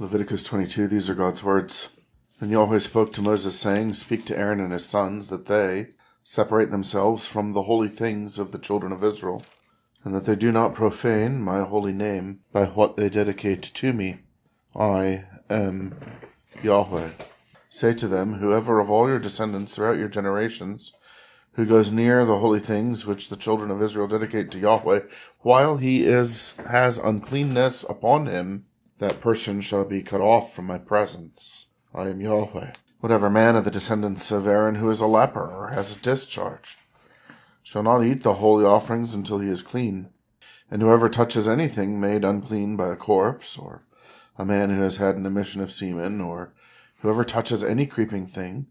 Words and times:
Leviticus 0.00 0.44
22, 0.44 0.86
these 0.86 1.10
are 1.10 1.14
God's 1.14 1.42
words. 1.42 1.88
And 2.40 2.52
Yahweh 2.52 2.78
spoke 2.78 3.12
to 3.14 3.22
Moses, 3.22 3.58
saying, 3.58 3.94
Speak 3.94 4.24
to 4.26 4.38
Aaron 4.38 4.60
and 4.60 4.72
his 4.72 4.86
sons, 4.86 5.28
that 5.28 5.46
they 5.46 5.88
separate 6.22 6.70
themselves 6.70 7.26
from 7.26 7.52
the 7.52 7.64
holy 7.64 7.88
things 7.88 8.38
of 8.38 8.52
the 8.52 8.60
children 8.60 8.92
of 8.92 9.02
Israel, 9.02 9.42
and 10.04 10.14
that 10.14 10.24
they 10.24 10.36
do 10.36 10.52
not 10.52 10.72
profane 10.72 11.40
my 11.40 11.64
holy 11.64 11.92
name 11.92 12.38
by 12.52 12.66
what 12.66 12.96
they 12.96 13.08
dedicate 13.08 13.62
to 13.74 13.92
me. 13.92 14.20
I 14.76 15.24
am 15.50 15.96
Yahweh. 16.62 17.10
Say 17.68 17.92
to 17.94 18.06
them, 18.06 18.34
Whoever 18.34 18.78
of 18.78 18.88
all 18.88 19.08
your 19.08 19.18
descendants 19.18 19.74
throughout 19.74 19.98
your 19.98 20.08
generations 20.08 20.92
who 21.54 21.66
goes 21.66 21.90
near 21.90 22.24
the 22.24 22.38
holy 22.38 22.60
things 22.60 23.04
which 23.04 23.30
the 23.30 23.36
children 23.36 23.68
of 23.68 23.82
Israel 23.82 24.06
dedicate 24.06 24.52
to 24.52 24.60
Yahweh, 24.60 25.00
while 25.40 25.78
he 25.78 26.06
is 26.06 26.54
has 26.68 26.98
uncleanness 26.98 27.82
upon 27.82 28.26
him, 28.26 28.66
that 28.98 29.20
person 29.20 29.60
shall 29.60 29.84
be 29.84 30.02
cut 30.02 30.20
off 30.20 30.54
from 30.54 30.66
my 30.66 30.78
presence. 30.78 31.66
I 31.94 32.08
am 32.08 32.20
Yahweh. 32.20 32.72
Whatever 33.00 33.30
man 33.30 33.54
of 33.54 33.64
the 33.64 33.70
descendants 33.70 34.30
of 34.30 34.46
Aaron 34.46 34.76
who 34.76 34.90
is 34.90 35.00
a 35.00 35.06
leper 35.06 35.48
or 35.50 35.68
has 35.68 35.94
a 35.94 36.00
discharge 36.00 36.78
shall 37.62 37.82
not 37.82 38.04
eat 38.04 38.22
the 38.22 38.34
holy 38.34 38.64
offerings 38.64 39.14
until 39.14 39.38
he 39.38 39.48
is 39.48 39.62
clean. 39.62 40.08
And 40.70 40.82
whoever 40.82 41.08
touches 41.08 41.46
anything 41.46 42.00
made 42.00 42.24
unclean 42.24 42.76
by 42.76 42.88
a 42.88 42.96
corpse, 42.96 43.56
or 43.56 43.82
a 44.36 44.44
man 44.44 44.70
who 44.70 44.82
has 44.82 44.96
had 44.96 45.16
an 45.16 45.26
emission 45.26 45.62
of 45.62 45.72
semen, 45.72 46.20
or 46.20 46.52
whoever 47.00 47.24
touches 47.24 47.62
any 47.62 47.86
creeping 47.86 48.26
thing, 48.26 48.66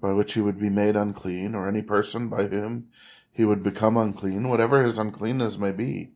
by 0.00 0.12
which 0.12 0.34
he 0.34 0.40
would 0.40 0.58
be 0.58 0.70
made 0.70 0.96
unclean, 0.96 1.54
or 1.54 1.68
any 1.68 1.82
person 1.82 2.28
by 2.28 2.46
whom 2.46 2.88
he 3.30 3.44
would 3.44 3.62
become 3.62 3.96
unclean, 3.96 4.48
whatever 4.48 4.82
his 4.82 4.98
uncleanness 4.98 5.58
may 5.58 5.72
be, 5.72 6.10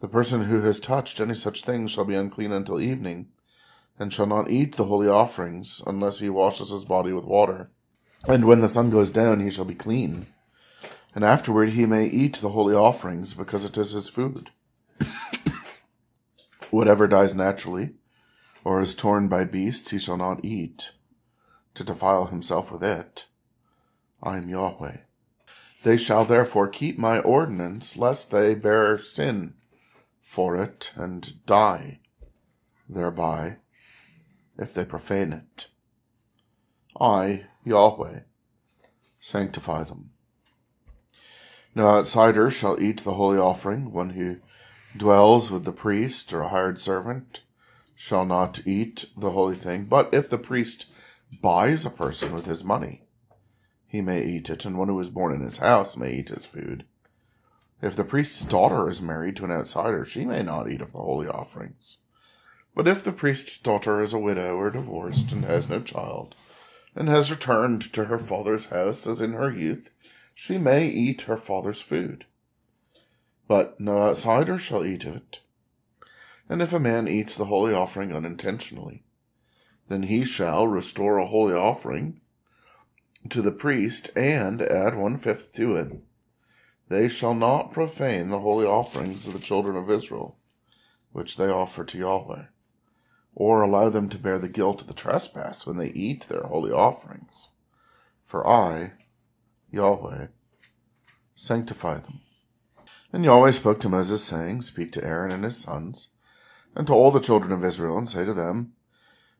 the 0.00 0.08
person 0.08 0.44
who 0.44 0.62
has 0.62 0.80
touched 0.80 1.20
any 1.20 1.34
such 1.34 1.62
thing 1.62 1.86
shall 1.86 2.06
be 2.06 2.14
unclean 2.14 2.52
until 2.52 2.80
evening, 2.80 3.28
and 3.98 4.12
shall 4.12 4.26
not 4.26 4.50
eat 4.50 4.76
the 4.76 4.86
holy 4.86 5.08
offerings 5.08 5.82
unless 5.86 6.20
he 6.20 6.30
washes 6.30 6.70
his 6.70 6.86
body 6.86 7.12
with 7.12 7.24
water. 7.24 7.70
And 8.26 8.46
when 8.46 8.60
the 8.60 8.68
sun 8.68 8.88
goes 8.88 9.10
down, 9.10 9.40
he 9.40 9.50
shall 9.50 9.66
be 9.66 9.74
clean. 9.74 10.26
And 11.14 11.22
afterward 11.22 11.70
he 11.70 11.84
may 11.84 12.06
eat 12.06 12.40
the 12.40 12.50
holy 12.50 12.74
offerings, 12.74 13.34
because 13.34 13.64
it 13.64 13.76
is 13.76 13.92
his 13.92 14.08
food. 14.08 14.50
Whatever 16.70 17.06
dies 17.06 17.34
naturally, 17.34 17.90
or 18.64 18.80
is 18.80 18.94
torn 18.94 19.28
by 19.28 19.44
beasts, 19.44 19.90
he 19.90 19.98
shall 19.98 20.16
not 20.16 20.44
eat, 20.44 20.92
to 21.74 21.84
defile 21.84 22.26
himself 22.26 22.72
with 22.72 22.82
it. 22.82 23.26
I 24.22 24.38
am 24.38 24.48
Yahweh. 24.48 24.98
They 25.82 25.96
shall 25.98 26.24
therefore 26.24 26.68
keep 26.68 26.98
my 26.98 27.18
ordinance, 27.18 27.98
lest 27.98 28.30
they 28.30 28.54
bear 28.54 28.98
sin 28.98 29.54
for 30.30 30.54
it 30.54 30.92
and 30.94 31.44
die 31.44 31.98
thereby, 32.88 33.56
if 34.56 34.72
they 34.72 34.84
profane 34.84 35.32
it. 35.32 35.66
I, 37.00 37.46
Yahweh, 37.64 38.20
sanctify 39.18 39.82
them. 39.82 40.10
No 41.74 41.88
outsider 41.88 42.48
shall 42.48 42.80
eat 42.80 43.02
the 43.02 43.14
holy 43.14 43.38
offering. 43.38 43.92
One 43.92 44.10
who 44.10 44.36
dwells 44.96 45.50
with 45.50 45.64
the 45.64 45.72
priest 45.72 46.32
or 46.32 46.42
a 46.42 46.48
hired 46.48 46.80
servant 46.80 47.40
shall 47.96 48.24
not 48.24 48.64
eat 48.64 49.06
the 49.16 49.32
holy 49.32 49.56
thing. 49.56 49.86
But 49.86 50.14
if 50.14 50.30
the 50.30 50.38
priest 50.38 50.86
buys 51.42 51.84
a 51.84 51.90
person 51.90 52.32
with 52.32 52.46
his 52.46 52.62
money, 52.62 53.02
he 53.88 54.00
may 54.00 54.24
eat 54.24 54.48
it, 54.48 54.64
and 54.64 54.78
one 54.78 54.86
who 54.86 55.00
is 55.00 55.10
born 55.10 55.34
in 55.34 55.40
his 55.40 55.58
house 55.58 55.96
may 55.96 56.12
eat 56.12 56.28
his 56.28 56.46
food. 56.46 56.84
If 57.82 57.96
the 57.96 58.04
priest's 58.04 58.44
daughter 58.44 58.88
is 58.90 59.00
married 59.00 59.36
to 59.36 59.44
an 59.44 59.50
outsider, 59.50 60.04
she 60.04 60.26
may 60.26 60.42
not 60.42 60.70
eat 60.70 60.82
of 60.82 60.92
the 60.92 60.98
holy 60.98 61.28
offerings. 61.28 61.98
But 62.74 62.86
if 62.86 63.02
the 63.02 63.12
priest's 63.12 63.58
daughter 63.58 64.02
is 64.02 64.12
a 64.12 64.18
widow 64.18 64.56
or 64.56 64.70
divorced 64.70 65.32
and 65.32 65.44
has 65.46 65.68
no 65.68 65.80
child, 65.80 66.34
and 66.94 67.08
has 67.08 67.30
returned 67.30 67.80
to 67.94 68.04
her 68.04 68.18
father's 68.18 68.66
house 68.66 69.06
as 69.06 69.22
in 69.22 69.32
her 69.32 69.50
youth, 69.50 69.90
she 70.34 70.58
may 70.58 70.88
eat 70.88 71.22
her 71.22 71.38
father's 71.38 71.80
food. 71.80 72.26
But 73.48 73.80
no 73.80 74.02
outsider 74.08 74.58
shall 74.58 74.84
eat 74.84 75.04
of 75.04 75.16
it. 75.16 75.40
And 76.50 76.60
if 76.60 76.74
a 76.74 76.78
man 76.78 77.08
eats 77.08 77.36
the 77.36 77.46
holy 77.46 77.72
offering 77.72 78.14
unintentionally, 78.14 79.04
then 79.88 80.04
he 80.04 80.24
shall 80.24 80.66
restore 80.66 81.16
a 81.16 81.26
holy 81.26 81.54
offering 81.54 82.20
to 83.30 83.40
the 83.40 83.50
priest 83.50 84.10
and 84.14 84.60
add 84.60 84.96
one 84.96 85.16
fifth 85.16 85.52
to 85.54 85.76
it 85.76 85.92
they 86.90 87.06
shall 87.06 87.34
not 87.34 87.72
profane 87.72 88.28
the 88.28 88.40
holy 88.40 88.66
offerings 88.66 89.26
of 89.26 89.32
the 89.32 89.38
children 89.38 89.76
of 89.76 89.88
Israel, 89.88 90.36
which 91.12 91.36
they 91.36 91.46
offer 91.46 91.84
to 91.84 91.98
Yahweh, 91.98 92.46
or 93.32 93.62
allow 93.62 93.88
them 93.88 94.08
to 94.08 94.18
bear 94.18 94.40
the 94.40 94.48
guilt 94.48 94.80
of 94.82 94.88
the 94.88 94.92
trespass 94.92 95.64
when 95.64 95.76
they 95.76 95.90
eat 95.90 96.26
their 96.28 96.42
holy 96.42 96.72
offerings. 96.72 97.50
For 98.24 98.44
I, 98.44 98.94
Yahweh, 99.70 100.26
sanctify 101.36 102.00
them. 102.00 102.22
And 103.12 103.24
Yahweh 103.24 103.52
spoke 103.52 103.80
to 103.80 103.88
Moses, 103.88 104.24
saying, 104.24 104.62
Speak 104.62 104.90
to 104.92 105.04
Aaron 105.04 105.30
and 105.30 105.44
his 105.44 105.58
sons, 105.58 106.08
and 106.74 106.88
to 106.88 106.92
all 106.92 107.12
the 107.12 107.20
children 107.20 107.52
of 107.52 107.64
Israel, 107.64 107.98
and 107.98 108.08
say 108.08 108.24
to 108.24 108.34
them, 108.34 108.72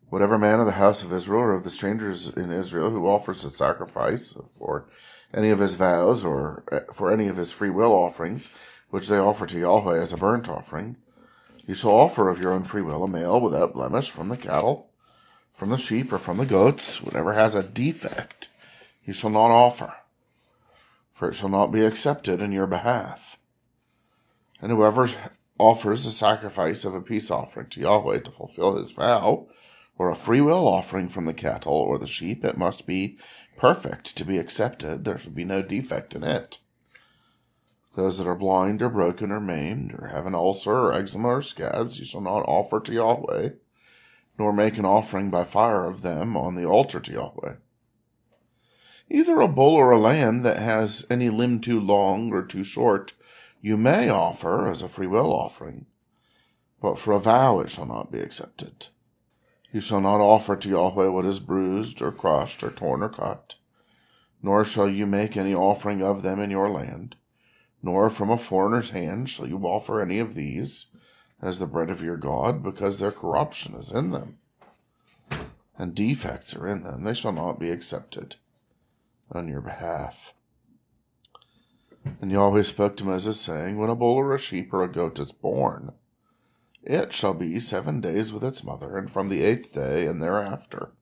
Whatever 0.09 0.39
man 0.39 0.60
of 0.60 0.66
the 0.66 0.72
house 0.72 1.03
of 1.03 1.12
Israel 1.12 1.41
or 1.43 1.53
of 1.53 1.65
the 1.65 1.71
strangers 1.71 2.28
in 2.28 2.53
Israel 2.53 2.91
who 2.91 3.09
offers 3.09 3.44
a 3.44 3.50
sacrifice 3.50 4.37
for 4.56 4.89
any 5.33 5.51
of 5.51 5.59
his 5.59 5.75
vows 5.75 6.25
or 6.25 6.65
uh, 6.73 6.93
for 6.93 7.13
any 7.13 7.29
of 7.29 7.37
his 7.37 7.53
free 7.53 7.71
will 7.71 7.93
offerings, 7.93 8.51
which 8.91 9.09
they 9.09 9.19
offer 9.19 9.47
to 9.47 9.59
Yahweh 9.59 10.01
as 10.01 10.13
a 10.13 10.17
burnt 10.17 10.49
offering, 10.49 10.97
you 11.67 11.75
shall 11.75 11.93
offer 11.93 12.29
of 12.29 12.41
your 12.41 12.53
own 12.53 12.65
free 12.65 12.83
will 12.83 13.05
a 13.05 13.09
male 13.09 13.41
without 13.41 13.75
blemish 13.75 14.11
from 14.11 14.29
the 14.29 14.37
cattle, 14.37 14.91
from 15.53 15.69
the 15.69 15.79
sheep, 15.79 16.13
or 16.13 16.19
from 16.19 16.39
the 16.39 16.47
goats, 16.47 17.03
whatever 17.03 17.35
has 17.35 17.55
a 17.55 17.63
defect, 17.63 18.49
you 19.05 19.13
shall 19.13 19.31
not 19.31 19.51
offer, 19.51 19.95
for 21.13 21.29
it 21.29 21.35
shall 21.35 21.49
not 21.49 21.69
be 21.69 21.85
accepted 21.85 22.43
in 22.43 22.51
your 22.51 22.67
behalf. 22.67 23.37
And 24.61 24.73
whoever 24.73 25.09
offers 25.59 26.07
a 26.07 26.11
sacrifice 26.11 26.85
of 26.85 26.95
a 26.95 27.01
peace 27.01 27.31
offering 27.31 27.69
to 27.69 27.81
Yahweh 27.81 28.21
to 28.21 28.31
fulfill 28.31 28.77
his 28.77 28.91
vow, 28.91 29.47
or 29.99 30.11
a 30.11 30.17
free 30.17 30.41
will 30.41 30.67
offering 30.67 31.09
from 31.09 31.27
the 31.27 31.35
cattle 31.35 31.75
or 31.75 31.99
the 31.99 32.07
sheep, 32.07 32.45
it 32.45 32.57
must 32.57 32.87
be 32.87 33.19
perfect 33.60 34.16
to 34.16 34.25
be 34.25 34.38
accepted. 34.38 35.04
There 35.04 35.19
should 35.19 35.34
be 35.34 35.44
no 35.44 35.60
defect 35.60 36.15
in 36.15 36.25
it. 36.25 36.59
Those 37.94 38.16
that 38.16 38.26
are 38.26 38.34
blind 38.34 38.81
or 38.81 38.88
broken 38.88 39.31
or 39.31 39.38
maimed, 39.38 39.93
or 39.98 40.09
have 40.09 40.25
an 40.25 40.34
ulcer 40.34 40.72
or 40.72 40.94
eczema 40.94 41.28
or 41.28 41.43
scabs, 41.43 41.98
you 41.98 42.06
shall 42.06 42.22
not 42.22 42.48
offer 42.48 42.81
to 42.81 42.94
Yahweh, 42.94 43.50
nor 44.38 44.54
make 44.54 44.78
an 44.78 44.87
offering 44.87 45.28
by 45.28 45.44
fire 45.44 45.84
of 45.84 46.00
them 46.00 46.38
on 46.38 46.54
the 46.54 46.65
altar 46.65 47.00
to 47.00 47.12
Yahweh. 47.12 47.56
Either 49.10 49.41
a 49.43 49.48
bull 49.48 49.75
or 49.75 49.91
a 49.91 50.00
lamb 50.00 50.41
that 50.41 50.56
has 50.56 51.06
any 51.10 51.28
limb 51.28 51.60
too 51.60 51.78
long 51.78 52.32
or 52.32 52.42
too 52.42 52.65
short, 52.65 53.12
you 53.60 53.77
may 53.77 54.09
offer 54.09 54.71
as 54.71 54.81
a 54.81 54.88
freewill 54.88 55.34
offering, 55.34 55.84
but 56.81 56.98
for 56.98 57.12
a 57.12 57.21
vow 57.21 57.60
it 57.60 57.69
shall 57.69 57.87
not 57.87 58.10
be 58.10 58.21
accepted. 58.21 58.87
You 59.73 59.81
shall 59.81 60.01
not 60.01 60.21
offer 60.21 60.57
to 60.57 60.69
Yahweh 60.69 61.09
what 61.09 61.25
is 61.25 61.39
bruised, 61.39 62.03
or 62.03 62.11
crushed, 62.11 62.65
or 62.65 62.71
torn, 62.71 63.03
or 63.03 63.09
cut, 63.09 63.55
nor 64.43 64.65
shall 64.65 64.89
you 64.89 65.07
make 65.07 65.37
any 65.37 65.55
offering 65.55 66.03
of 66.03 66.23
them 66.23 66.41
in 66.41 66.51
your 66.51 66.69
land, 66.69 67.15
nor 67.83 68.11
from 68.11 68.31
a 68.31 68.37
foreigner's 68.37 68.91
hand 68.91 69.31
shall 69.31 69.47
you 69.47 69.59
offer 69.59 70.01
any 70.01 70.19
of 70.19 70.35
these 70.35 70.87
as 71.41 71.59
the 71.59 71.67
bread 71.67 71.89
of 71.89 72.03
your 72.03 72.17
God, 72.17 72.63
because 72.63 72.99
their 72.99 73.13
corruption 73.13 73.77
is 73.77 73.93
in 73.93 74.11
them, 74.11 74.39
and 75.79 75.95
defects 75.95 76.57
are 76.57 76.67
in 76.67 76.83
them. 76.83 77.05
They 77.05 77.15
shall 77.15 77.33
not 77.33 77.61
be 77.61 77.71
accepted 77.71 78.37
on 79.31 79.47
your 79.47 79.61
behalf. 79.61 80.35
And 82.21 82.33
Yahweh 82.33 82.63
spoke 82.63 82.97
to 82.97 83.05
Moses, 83.05 83.41
saying, 83.41 83.79
When 83.79 83.91
a 83.91 83.95
bull 83.95 84.17
or 84.17 84.35
a 84.35 84.39
sheep 84.39 84.73
or 84.73 84.83
a 84.83 84.91
goat 84.91 85.21
is 85.21 85.33
born, 85.33 85.93
it 86.83 87.13
shall 87.13 87.35
be 87.35 87.61
seven 87.61 88.01
days 88.01 88.33
with 88.33 88.43
its 88.43 88.65
mother, 88.65 88.97
and 88.97 89.11
from 89.11 89.29
the 89.29 89.43
eighth 89.43 89.73
day 89.73 90.07
and 90.07 90.22
thereafter 90.22 90.93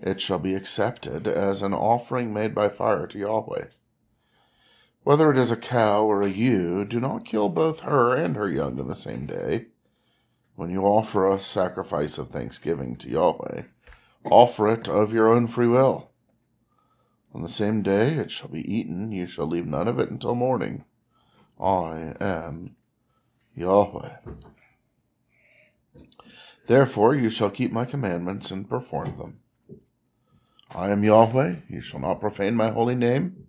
it 0.00 0.20
shall 0.20 0.38
be 0.38 0.54
accepted 0.54 1.26
as 1.26 1.60
an 1.60 1.74
offering 1.74 2.32
made 2.32 2.54
by 2.54 2.68
fire 2.68 3.06
to 3.06 3.18
Yahweh. 3.18 3.66
Whether 5.02 5.30
it 5.30 5.38
is 5.38 5.50
a 5.50 5.56
cow 5.56 6.04
or 6.04 6.22
a 6.22 6.28
ewe, 6.28 6.84
do 6.84 7.00
not 7.00 7.24
kill 7.24 7.48
both 7.48 7.80
her 7.80 8.14
and 8.14 8.36
her 8.36 8.48
young 8.48 8.78
in 8.78 8.88
the 8.88 8.94
same 8.94 9.26
day. 9.26 9.66
When 10.54 10.70
you 10.70 10.82
offer 10.82 11.26
a 11.26 11.40
sacrifice 11.40 12.18
of 12.18 12.30
thanksgiving 12.30 12.96
to 12.96 13.08
Yahweh, 13.08 13.62
offer 14.24 14.68
it 14.68 14.88
of 14.88 15.12
your 15.12 15.28
own 15.28 15.46
free 15.46 15.68
will. 15.68 16.10
On 17.34 17.42
the 17.42 17.48
same 17.48 17.82
day 17.82 18.14
it 18.14 18.30
shall 18.30 18.48
be 18.48 18.70
eaten, 18.72 19.12
you 19.12 19.26
shall 19.26 19.46
leave 19.46 19.66
none 19.66 19.88
of 19.88 19.98
it 19.98 20.10
until 20.10 20.34
morning. 20.34 20.84
I 21.60 22.14
am 22.20 22.76
Yahweh. 23.54 24.16
Therefore 26.68 27.14
you 27.14 27.28
shall 27.30 27.50
keep 27.50 27.72
my 27.72 27.84
commandments 27.84 28.50
and 28.50 28.68
perform 28.68 29.16
them. 29.16 29.40
I 30.70 30.90
am 30.90 31.02
Yahweh, 31.02 31.56
you 31.68 31.80
shall 31.80 31.98
not 31.98 32.20
profane 32.20 32.54
my 32.54 32.70
holy 32.70 32.94
name, 32.94 33.46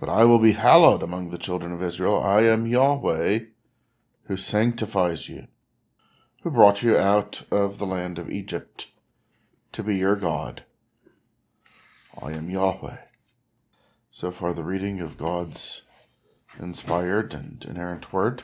but 0.00 0.08
I 0.08 0.24
will 0.24 0.40
be 0.40 0.52
hallowed 0.52 1.02
among 1.02 1.30
the 1.30 1.38
children 1.38 1.72
of 1.72 1.82
Israel. 1.82 2.20
I 2.20 2.42
am 2.42 2.66
Yahweh, 2.66 3.38
who 4.24 4.36
sanctifies 4.36 5.28
you. 5.28 5.46
who 6.42 6.50
brought 6.50 6.82
you 6.82 6.96
out 6.96 7.42
of 7.50 7.78
the 7.78 7.86
land 7.86 8.18
of 8.18 8.30
Egypt 8.30 8.88
to 9.72 9.82
be 9.82 9.96
your 9.96 10.16
God. 10.16 10.64
I 12.20 12.32
am 12.32 12.50
Yahweh. 12.50 12.96
So 14.10 14.30
far, 14.30 14.52
the 14.52 14.64
reading 14.64 15.00
of 15.00 15.18
God's 15.18 15.82
inspired 16.58 17.34
and 17.34 17.64
inerrant 17.68 18.12
word. 18.12 18.42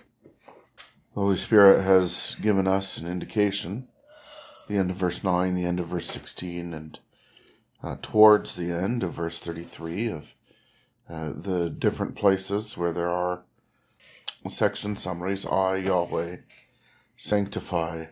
The 1.16 1.22
Holy 1.22 1.36
Spirit 1.38 1.82
has 1.82 2.36
given 2.42 2.66
us 2.66 2.98
an 2.98 3.10
indication, 3.10 3.88
the 4.68 4.76
end 4.76 4.90
of 4.90 4.96
verse 4.96 5.24
9, 5.24 5.54
the 5.54 5.64
end 5.64 5.80
of 5.80 5.86
verse 5.86 6.08
16, 6.08 6.74
and 6.74 6.98
uh, 7.82 7.96
towards 8.02 8.54
the 8.54 8.70
end 8.70 9.02
of 9.02 9.14
verse 9.14 9.40
33 9.40 10.10
of 10.10 10.34
uh, 11.08 11.32
the 11.34 11.70
different 11.70 12.16
places 12.16 12.76
where 12.76 12.92
there 12.92 13.08
are 13.08 13.44
section 14.46 14.94
summaries. 14.94 15.46
I, 15.46 15.76
Yahweh, 15.76 16.36
sanctify. 17.16 18.08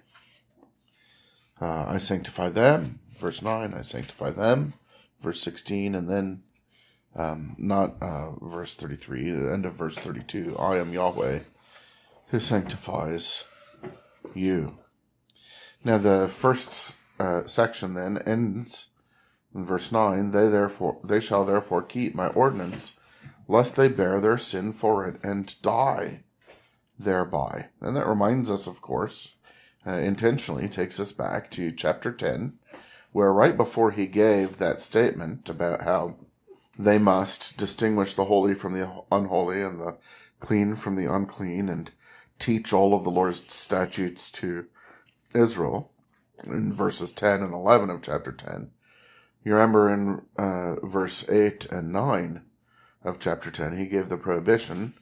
Uh, 1.60 1.84
I 1.86 1.98
sanctify 1.98 2.48
them. 2.48 3.00
Verse 3.10 3.42
9, 3.42 3.74
I 3.74 3.82
sanctify 3.82 4.30
them. 4.30 4.72
Verse 5.20 5.42
16, 5.42 5.94
and 5.94 6.08
then 6.08 6.42
um, 7.14 7.54
not 7.58 7.96
uh, 8.00 8.30
verse 8.40 8.74
33, 8.74 9.30
the 9.30 9.52
end 9.52 9.66
of 9.66 9.74
verse 9.74 9.96
32. 9.96 10.56
I 10.58 10.78
am 10.78 10.94
Yahweh 10.94 11.40
who 12.34 12.40
sanctifies 12.40 13.44
you. 14.34 14.76
Now, 15.84 15.98
the 15.98 16.28
first 16.28 16.96
uh, 17.20 17.46
section 17.46 17.94
then 17.94 18.18
ends 18.26 18.88
in 19.54 19.64
verse 19.64 19.92
9 19.92 20.32
they 20.32 20.48
therefore 20.48 20.98
they 21.04 21.20
shall 21.20 21.44
therefore 21.44 21.80
keep 21.80 22.12
my 22.12 22.26
ordinance 22.26 22.94
lest 23.46 23.76
they 23.76 23.86
bear 23.86 24.20
their 24.20 24.36
sin 24.36 24.72
for 24.72 25.06
it 25.06 25.20
and 25.22 25.62
die 25.62 26.24
thereby 26.98 27.66
and 27.80 27.96
that 27.96 28.08
reminds 28.08 28.50
us 28.50 28.66
of 28.66 28.82
course 28.82 29.34
uh, 29.86 29.92
intentionally 29.92 30.68
takes 30.68 30.98
us 30.98 31.12
back 31.12 31.52
to 31.52 31.70
chapter 31.70 32.10
10 32.10 32.54
where 33.12 33.32
right 33.32 33.56
before 33.56 33.92
he 33.92 34.06
gave 34.08 34.58
that 34.58 34.80
statement 34.80 35.48
about 35.48 35.82
how 35.82 36.16
they 36.76 36.98
must 36.98 37.56
distinguish 37.56 38.14
the 38.14 38.24
holy 38.24 38.54
from 38.54 38.72
the 38.72 38.90
unholy 39.12 39.62
and 39.62 39.78
the 39.78 39.96
clean 40.40 40.74
from 40.74 40.96
the 40.96 41.06
unclean 41.06 41.68
and 41.68 41.92
teach 42.38 42.72
all 42.72 42.94
of 42.94 43.04
the 43.04 43.10
Lord's 43.10 43.42
statutes 43.52 44.30
to 44.32 44.66
Israel 45.34 45.90
in 46.44 46.72
verses 46.72 47.12
10 47.12 47.42
and 47.42 47.54
11 47.54 47.90
of 47.90 48.02
chapter 48.02 48.32
10. 48.32 48.70
You 49.44 49.52
remember 49.52 49.92
in 49.92 50.22
uh, 50.36 50.86
verse 50.86 51.28
8 51.28 51.66
and 51.66 51.92
9 51.92 52.42
of 53.04 53.18
chapter 53.18 53.50
10, 53.50 53.78
he 53.78 53.86
gave 53.86 54.08
the 54.08 54.16
prohibition 54.16 54.94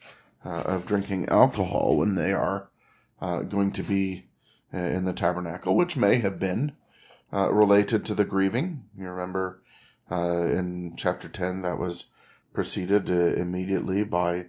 uh, 0.45 0.63
of 0.63 0.87
drinking 0.87 1.29
alcohol 1.29 1.97
when 1.97 2.17
they 2.17 2.33
are 2.33 2.69
uh, 3.21 3.41
going 3.43 3.73
to 3.73 3.83
be 3.83 4.27
uh, 4.75 4.79
in 4.79 5.05
the 5.05 5.13
tabernacle, 5.13 5.77
which 5.77 5.97
may 5.97 6.17
have 6.17 6.41
been 6.41 6.73
uh, 7.33 7.53
related 7.53 8.05
to 8.05 8.15
the 8.15 8.25
grieving. 8.25 8.85
You 8.99 9.09
remember 9.09 9.63
uh, 10.11 10.47
in 10.47 10.95
chapter 10.97 11.29
10, 11.29 11.63
that 11.63 11.79
was 11.79 12.07
preceded 12.53 13.09
immediately 13.09 14.03
by 14.03 14.47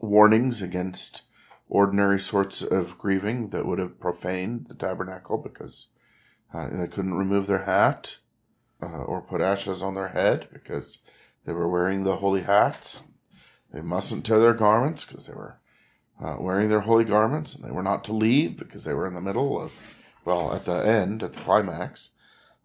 warnings 0.00 0.62
against 0.62 1.27
ordinary 1.68 2.18
sorts 2.18 2.62
of 2.62 2.98
grieving 2.98 3.50
that 3.50 3.66
would 3.66 3.78
have 3.78 4.00
profaned 4.00 4.66
the 4.68 4.74
tabernacle 4.74 5.38
because 5.38 5.88
uh, 6.54 6.68
they 6.72 6.86
couldn't 6.86 7.14
remove 7.14 7.46
their 7.46 7.64
hat 7.64 8.18
uh, 8.82 8.86
or 8.86 9.20
put 9.20 9.40
ashes 9.40 9.82
on 9.82 9.94
their 9.94 10.08
head 10.08 10.48
because 10.52 10.98
they 11.44 11.52
were 11.52 11.68
wearing 11.68 12.04
the 12.04 12.16
holy 12.16 12.42
hats. 12.42 13.02
They 13.72 13.82
mustn't 13.82 14.24
tear 14.24 14.40
their 14.40 14.54
garments 14.54 15.04
because 15.04 15.26
they 15.26 15.34
were 15.34 15.58
uh, 16.22 16.36
wearing 16.38 16.68
their 16.68 16.80
holy 16.80 17.04
garments, 17.04 17.54
and 17.54 17.64
they 17.64 17.70
were 17.70 17.82
not 17.82 18.02
to 18.04 18.12
leave 18.12 18.58
because 18.58 18.84
they 18.84 18.94
were 18.94 19.06
in 19.06 19.14
the 19.14 19.20
middle 19.20 19.60
of, 19.60 19.72
well, 20.24 20.52
at 20.54 20.64
the 20.64 20.86
end, 20.86 21.22
at 21.22 21.34
the 21.34 21.40
climax 21.40 22.10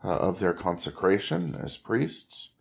uh, 0.03 0.07
of 0.07 0.39
their 0.39 0.53
consecration 0.53 1.55
as 1.61 1.77
priests. 1.77 2.51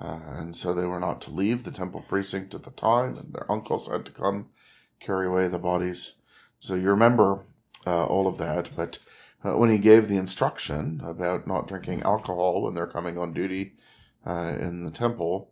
Uh, 0.00 0.20
and 0.28 0.54
so 0.54 0.72
they 0.72 0.86
were 0.86 1.00
not 1.00 1.20
to 1.20 1.30
leave 1.30 1.64
the 1.64 1.70
temple 1.70 2.04
precinct 2.08 2.54
at 2.54 2.64
the 2.64 2.70
time, 2.70 3.16
and 3.16 3.32
their 3.32 3.50
uncles 3.50 3.88
had 3.88 4.04
to 4.04 4.12
come 4.12 4.46
carry 5.00 5.26
away 5.26 5.48
the 5.48 5.58
bodies. 5.58 6.14
So 6.60 6.74
you 6.74 6.88
remember 6.88 7.44
uh, 7.86 8.06
all 8.06 8.26
of 8.26 8.38
that, 8.38 8.70
but 8.76 8.98
uh, 9.44 9.56
when 9.56 9.70
he 9.70 9.78
gave 9.78 10.08
the 10.08 10.16
instruction 10.16 11.00
about 11.04 11.46
not 11.46 11.68
drinking 11.68 12.02
alcohol 12.02 12.62
when 12.62 12.74
they're 12.74 12.86
coming 12.86 13.16
on 13.16 13.32
duty 13.32 13.74
uh, 14.26 14.56
in 14.58 14.84
the 14.84 14.90
temple, 14.90 15.50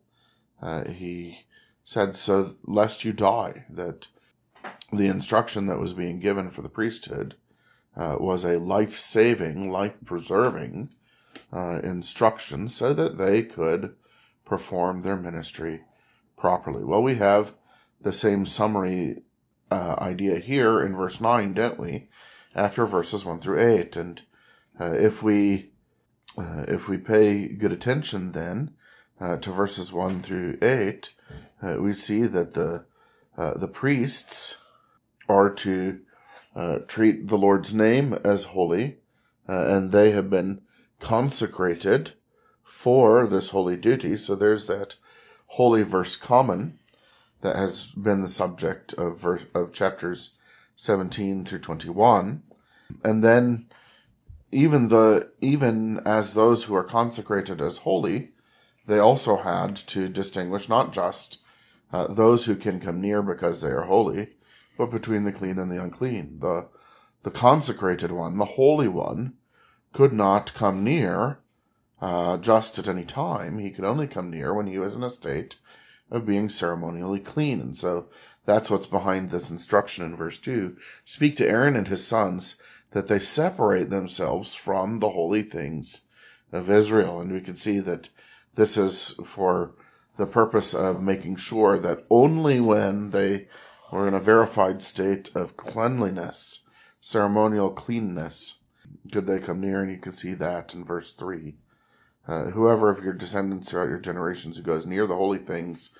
uh, 0.61 0.85
he 0.85 1.45
said, 1.85 2.17
So 2.17 2.57
lest 2.65 3.05
you 3.05 3.13
die, 3.13 3.65
that 3.71 4.09
the 4.93 5.07
instruction 5.07 5.67
that 5.67 5.79
was 5.79 5.93
being 5.93 6.19
given 6.19 6.51
for 6.51 6.63
the 6.63 6.69
priesthood 6.69 7.37
uh, 7.97 8.17
was 8.19 8.45
a 8.45 8.59
life 8.59 8.99
saving, 8.99 9.71
life 9.71 9.95
preserving 10.05 10.91
uh, 11.53 11.81
instruction 11.83 12.69
so 12.69 12.93
that 12.93 13.19
they 13.19 13.43
could 13.43 13.95
perform 14.45 15.03
their 15.03 15.17
ministry 15.17 15.83
properly. 16.37 16.85
Well, 16.85 17.03
we 17.03 17.17
have 17.17 17.55
the 18.01 18.13
same 18.13 18.47
summary 18.47 19.23
uh, 19.71 19.97
idea 19.99 20.39
here 20.39 20.81
in 20.81 20.95
verse 20.95 21.21
9, 21.21 21.53
don't 21.53 21.79
we? 21.79 22.09
After 22.55 22.87
verses 22.87 23.25
1 23.25 23.41
through 23.41 23.61
8. 23.61 23.97
And 23.97 24.23
uh, 24.81 24.93
if 24.93 25.23
we 25.23 25.71
uh, 26.39 26.65
if 26.69 26.87
we 26.89 26.99
pay 26.99 27.49
good 27.49 27.73
attention 27.73 28.33
then 28.33 28.71
uh, 29.21 29.37
to 29.37 29.51
verses 29.51 29.93
1 29.93 30.23
through 30.23 30.59
8, 30.61 31.11
uh, 31.63 31.77
we 31.81 31.95
see 31.95 32.23
that 32.23 32.55
the 32.55 32.85
uh, 33.39 33.57
the 33.59 33.69
priests 33.69 34.59
are 35.29 35.51
to 35.51 36.01
treat 36.89 37.29
the 37.29 37.37
Lord's 37.37 37.75
name 37.75 38.15
as 38.25 38.45
holy, 38.45 38.97
and 39.47 39.93
they 39.93 40.13
have 40.13 40.31
been 40.31 40.63
consecrated 41.01 42.13
for 42.65 43.27
this 43.27 43.51
holy 43.51 43.77
duty. 43.77 44.17
So 44.17 44.35
there's 44.35 44.67
that 44.69 44.97
holy 45.49 45.83
verse 45.83 46.17
common 46.17 46.79
that 47.41 47.57
has 47.57 47.87
been 47.87 48.23
the 48.23 48.29
subject 48.29 48.93
of 48.95 49.25
of 49.55 49.73
chapters 49.73 50.31
17 50.77 51.45
through 51.45 51.61
21. 51.61 52.43
And 53.03 53.25
then 53.25 53.67
even 54.53 54.89
the 54.89 55.31
even 55.41 56.01
as 56.07 56.35
those 56.35 56.65
who 56.65 56.75
are 56.75 56.85
consecrated 56.85 57.61
as 57.61 57.79
holy, 57.79 58.31
they 58.87 58.99
also 58.99 59.39
had 59.39 59.75
to 59.77 60.09
distinguish 60.09 60.69
not 60.69 60.93
just 60.93 61.39
uh, 61.93 62.07
those 62.13 62.45
who 62.45 62.57
can 62.57 62.81
come 62.81 63.01
near 63.01 63.23
because 63.23 63.61
they 63.61 63.69
are 63.69 63.83
holy, 63.83 64.29
but 64.79 64.91
between 64.91 65.25
the 65.25 65.33
clean 65.33 65.59
and 65.59 65.71
the 65.71 65.83
unclean. 65.83 66.39
The 66.41 66.69
the 67.23 67.31
consecrated 67.31 68.13
one, 68.13 68.39
the 68.39 68.45
holy 68.45 68.87
one, 68.87 69.35
could 69.93 70.13
not 70.13 70.55
come 70.55 70.85
near 70.85 71.41
uh, 72.01 72.37
just 72.37 72.79
at 72.79 72.87
any 72.87 73.05
time. 73.05 73.59
He 73.59 73.71
could 73.71 73.85
only 73.85 74.07
come 74.07 74.31
near 74.31 74.55
when 74.55 74.69
he 74.69 74.79
was 74.79 74.95
in 74.95 75.03
a 75.03 75.11
state 75.11 75.57
of 76.11 76.27
being 76.27 76.49
ceremonially 76.49 77.21
clean. 77.21 77.61
And 77.61 77.77
so 77.77 78.07
that's 78.45 78.71
what's 78.71 78.87
behind 78.87 79.31
this 79.31 79.51
instruction 79.51 80.05
in 80.05 80.17
verse 80.17 80.39
2. 80.39 80.77
Speak 81.05 81.37
to 81.37 81.49
Aaron 81.49 81.77
and 81.77 81.89
his 81.89 82.07
sons 82.07 82.57
that 82.93 83.09
they 83.09 83.19
separate 83.19 83.91
themselves 83.91 84.55
from 84.55 85.01
the 85.01 85.11
holy 85.11 85.43
things 85.43 86.03
of 86.53 86.71
Israel. 86.71 87.21
And 87.21 87.33
we 87.33 87.41
can 87.41 87.57
see 87.57 87.81
that 87.81 88.09
this 88.55 88.77
is 88.77 89.17
for 89.25 89.73
the 90.17 90.27
purpose 90.27 90.75
of 90.75 91.03
making 91.03 91.37
sure 91.37 91.79
that 91.79 92.05
only 92.09 92.61
when 92.61 93.11
they 93.11 93.49
were 93.93 94.09
in 94.09 94.15
a 94.15 94.21
verified 94.21 94.83
state 94.83 95.31
of 95.35 95.57
cleanliness, 95.57 96.63
ceremonial 97.01 97.71
cleanness, 97.71 98.61
could 99.13 99.27
they 99.27 99.39
come 99.39 99.61
near. 99.61 99.83
And 99.83 99.91
you 99.91 99.99
can 99.99 100.13
see 100.13 100.35
that 100.35 100.75
in 100.75 100.85
verse 100.85 101.13
3. 101.13 101.57
Uh, 102.29 102.45
whoever 102.51 102.91
of 102.91 103.05
your 103.05 103.13
descendants 103.13 103.71
throughout 103.71 103.89
your 103.89 103.99
generations 103.99 104.57
who 104.57 104.63
goes 104.63 104.85
near 104.85 105.07
the 105.07 105.17
holy 105.17 105.39
things 105.39 105.91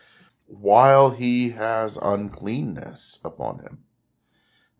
while 0.47 1.11
he 1.11 1.51
has 1.51 1.97
uncleanness 1.97 3.19
upon 3.25 3.61
him, 3.61 3.85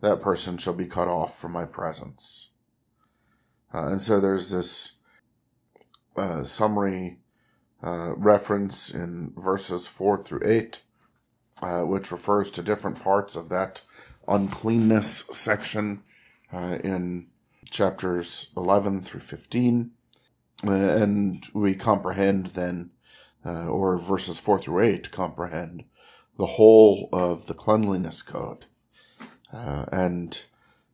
that 0.01 0.21
person 0.21 0.59
shall 0.59 0.75
be 0.75 0.87
cut 0.87 1.09
off 1.09 1.39
from 1.39 1.53
my 1.53 1.65
presence. 1.65 2.51
Uh, 3.75 3.87
and 3.87 4.01
so 4.01 4.21
there's 4.21 4.51
this 4.51 4.95
uh, 6.17 6.45
summary 6.45 7.19
uh, 7.83 8.15
reference 8.15 8.91
in 8.91 9.33
verses 9.37 9.87
4 9.87 10.23
through 10.23 10.43
8, 10.45 10.81
uh, 11.63 11.81
which 11.83 12.11
refers 12.11 12.51
to 12.51 12.63
different 12.63 13.03
parts 13.03 13.37
of 13.37 13.49
that 13.49 13.83
uncleanness 14.29 15.25
section 15.33 16.03
uh, 16.53 16.79
in 16.83 17.27
chapters 17.71 18.51
11 18.57 19.03
through 19.03 19.21
15. 19.21 19.91
Uh, 20.65 20.71
and 20.71 21.47
we 21.53 21.75
comprehend 21.75 22.49
then, 22.49 22.91
uh, 23.45 23.67
or 23.67 23.99
verses 23.99 24.39
4 24.39 24.61
through 24.61 24.85
8 24.85 25.11
comprehend 25.11 25.85
the 26.39 26.47
whole 26.47 27.09
of 27.13 27.47
the 27.47 27.55
cleanliness 27.55 28.23
code 28.23 28.67
uh, 29.53 29.85
and 29.93 30.45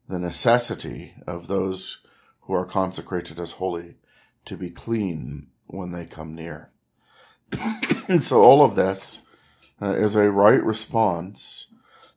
the 0.09 0.19
necessity 0.19 1.15
of 1.27 1.47
those 1.47 1.99
who 2.43 2.55
are 2.55 2.67
consecrated 2.67 3.39
as 3.39 3.53
holy 3.53 3.97
to 4.45 4.57
be 4.57 4.71
clean 4.71 5.47
when 5.67 5.93
they 5.93 6.05
come 6.05 6.35
near. 6.35 6.71
and 8.09 8.25
so 8.25 8.43
all 8.43 8.65
of 8.65 8.75
this 8.75 9.21
uh, 9.81 9.95
is 9.95 10.15
a 10.15 10.31
right 10.31 10.63
response 10.63 11.69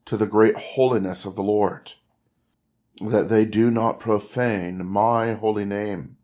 to 0.06 0.18
the 0.18 0.26
great 0.26 0.56
holiness 0.56 1.26
of 1.26 1.36
the 1.36 1.44
Lord. 1.44 1.94
that 3.02 3.28
they 3.28 3.44
do 3.44 3.70
not 3.70 4.00
profane 4.00 4.86
my 4.86 5.34
holy 5.34 5.66
name 5.66 6.15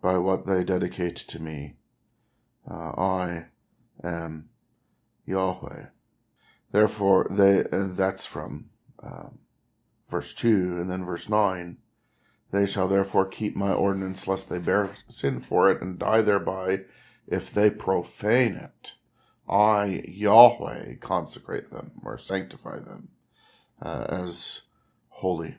by 0.00 0.18
what 0.18 0.46
they 0.46 0.64
dedicate 0.64 1.16
to 1.16 1.40
me. 1.40 1.74
Uh, 2.70 2.92
I 2.96 3.46
am 4.02 4.48
Yahweh. 5.26 5.86
Therefore, 6.72 7.26
they, 7.30 7.64
and 7.72 7.96
that's 7.96 8.24
from 8.24 8.66
uh, 9.02 9.28
verse 10.08 10.34
2, 10.34 10.78
and 10.80 10.90
then 10.90 11.04
verse 11.04 11.28
9. 11.28 11.76
They 12.52 12.66
shall 12.66 12.88
therefore 12.88 13.26
keep 13.26 13.54
my 13.54 13.72
ordinance, 13.72 14.26
lest 14.26 14.48
they 14.48 14.58
bear 14.58 14.90
sin 15.08 15.40
for 15.40 15.70
it 15.70 15.80
and 15.80 15.98
die 15.98 16.22
thereby, 16.22 16.80
if 17.26 17.52
they 17.52 17.70
profane 17.70 18.54
it. 18.56 18.94
I, 19.48 20.04
Yahweh, 20.06 20.96
consecrate 21.00 21.70
them 21.70 21.92
or 22.04 22.18
sanctify 22.18 22.80
them 22.80 23.08
uh, 23.82 24.06
as 24.08 24.62
holy. 25.08 25.58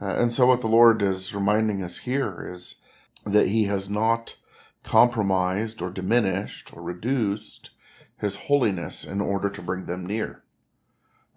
Uh, 0.00 0.14
and 0.16 0.32
so, 0.32 0.46
what 0.46 0.60
the 0.60 0.68
Lord 0.68 1.02
is 1.02 1.34
reminding 1.34 1.82
us 1.82 1.98
here 1.98 2.50
is 2.52 2.76
that 3.24 3.48
He 3.48 3.64
has 3.64 3.88
not 3.88 4.36
compromised 4.84 5.82
or 5.82 5.90
diminished 5.90 6.72
or 6.72 6.82
reduced 6.82 7.70
His 8.18 8.36
holiness 8.36 9.04
in 9.04 9.20
order 9.20 9.50
to 9.50 9.62
bring 9.62 9.86
them 9.86 10.06
near. 10.06 10.42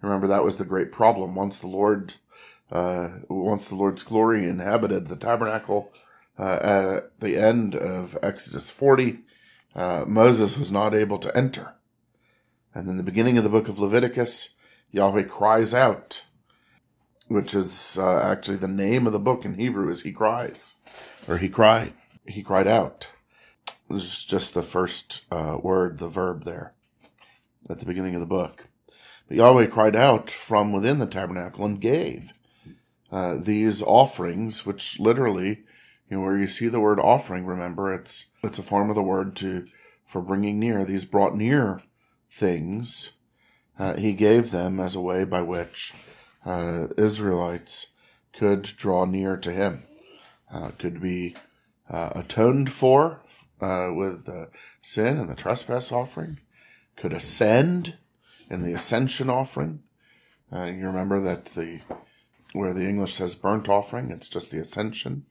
Remember, 0.00 0.26
that 0.26 0.44
was 0.44 0.56
the 0.56 0.64
great 0.64 0.90
problem. 0.90 1.34
Once 1.34 1.60
the 1.60 1.68
Lord, 1.68 2.14
uh, 2.70 3.10
once 3.28 3.68
the 3.68 3.76
Lord's 3.76 4.02
glory 4.02 4.48
inhabited 4.48 5.06
the 5.06 5.16
tabernacle 5.16 5.92
uh, 6.38 6.58
at 6.62 7.20
the 7.20 7.36
end 7.36 7.74
of 7.74 8.18
Exodus 8.22 8.68
40, 8.68 9.20
uh, 9.74 10.04
Moses 10.06 10.58
was 10.58 10.70
not 10.70 10.94
able 10.94 11.18
to 11.18 11.34
enter. 11.36 11.74
And 12.74 12.88
in 12.88 12.96
the 12.96 13.02
beginning 13.02 13.38
of 13.38 13.44
the 13.44 13.50
book 13.50 13.68
of 13.68 13.78
Leviticus, 13.78 14.56
Yahweh 14.90 15.24
cries 15.24 15.72
out, 15.72 16.24
which 17.28 17.54
is 17.54 17.96
uh, 17.98 18.20
actually 18.20 18.56
the 18.56 18.68
name 18.68 19.06
of 19.06 19.12
the 19.12 19.18
book 19.18 19.44
in 19.44 19.54
Hebrew 19.54 19.90
is 19.90 20.02
He 20.02 20.12
cries, 20.12 20.76
or 21.28 21.38
He 21.38 21.48
cried. 21.48 21.92
He 22.26 22.42
cried 22.42 22.66
out. 22.66 23.08
This 23.90 24.04
is 24.04 24.24
just 24.24 24.54
the 24.54 24.62
first 24.62 25.24
uh, 25.30 25.58
word, 25.62 25.98
the 25.98 26.08
verb 26.08 26.44
there 26.44 26.72
at 27.68 27.78
the 27.78 27.86
beginning 27.86 28.14
of 28.14 28.20
the 28.20 28.26
book. 28.26 28.68
But 29.28 29.36
Yahweh 29.36 29.66
cried 29.66 29.96
out 29.96 30.30
from 30.30 30.72
within 30.72 30.98
the 30.98 31.06
tabernacle 31.06 31.64
and 31.64 31.80
gave 31.80 32.30
uh, 33.10 33.36
these 33.36 33.82
offerings, 33.82 34.64
which 34.64 34.98
literally, 34.98 35.64
you 36.08 36.16
know, 36.16 36.20
where 36.20 36.38
you 36.38 36.46
see 36.46 36.68
the 36.68 36.80
word 36.80 36.98
offering, 36.98 37.44
remember 37.44 37.92
it's 37.92 38.26
it's 38.42 38.58
a 38.58 38.62
form 38.62 38.88
of 38.88 38.94
the 38.94 39.02
word 39.02 39.36
to 39.36 39.66
for 40.06 40.20
bringing 40.20 40.58
near. 40.58 40.84
These 40.84 41.04
brought 41.04 41.36
near 41.36 41.80
things. 42.30 43.12
Uh, 43.78 43.94
he 43.94 44.12
gave 44.12 44.50
them 44.50 44.80
as 44.80 44.94
a 44.94 45.00
way 45.00 45.24
by 45.24 45.42
which 45.42 45.92
uh, 46.44 46.88
Israelites 46.96 47.88
could 48.32 48.62
draw 48.62 49.04
near 49.04 49.36
to 49.36 49.52
Him. 49.52 49.84
Uh, 50.52 50.70
could 50.78 51.00
be 51.00 51.34
uh, 51.90 52.10
atoned 52.14 52.72
for 52.72 53.22
uh, 53.60 53.90
with 53.94 54.26
the 54.26 54.48
sin 54.82 55.18
and 55.18 55.28
the 55.28 55.34
trespass 55.34 55.90
offering. 55.90 56.38
Could 56.96 57.12
ascend 57.12 57.96
in 58.50 58.62
the 58.62 58.74
ascension 58.74 59.30
offering. 59.30 59.82
Uh, 60.52 60.64
you 60.64 60.86
remember 60.86 61.20
that 61.20 61.46
the 61.46 61.80
where 62.52 62.74
the 62.74 62.86
English 62.86 63.14
says 63.14 63.34
burnt 63.34 63.68
offering, 63.68 64.10
it's 64.10 64.28
just 64.28 64.50
the 64.50 64.58
ascension. 64.58 65.24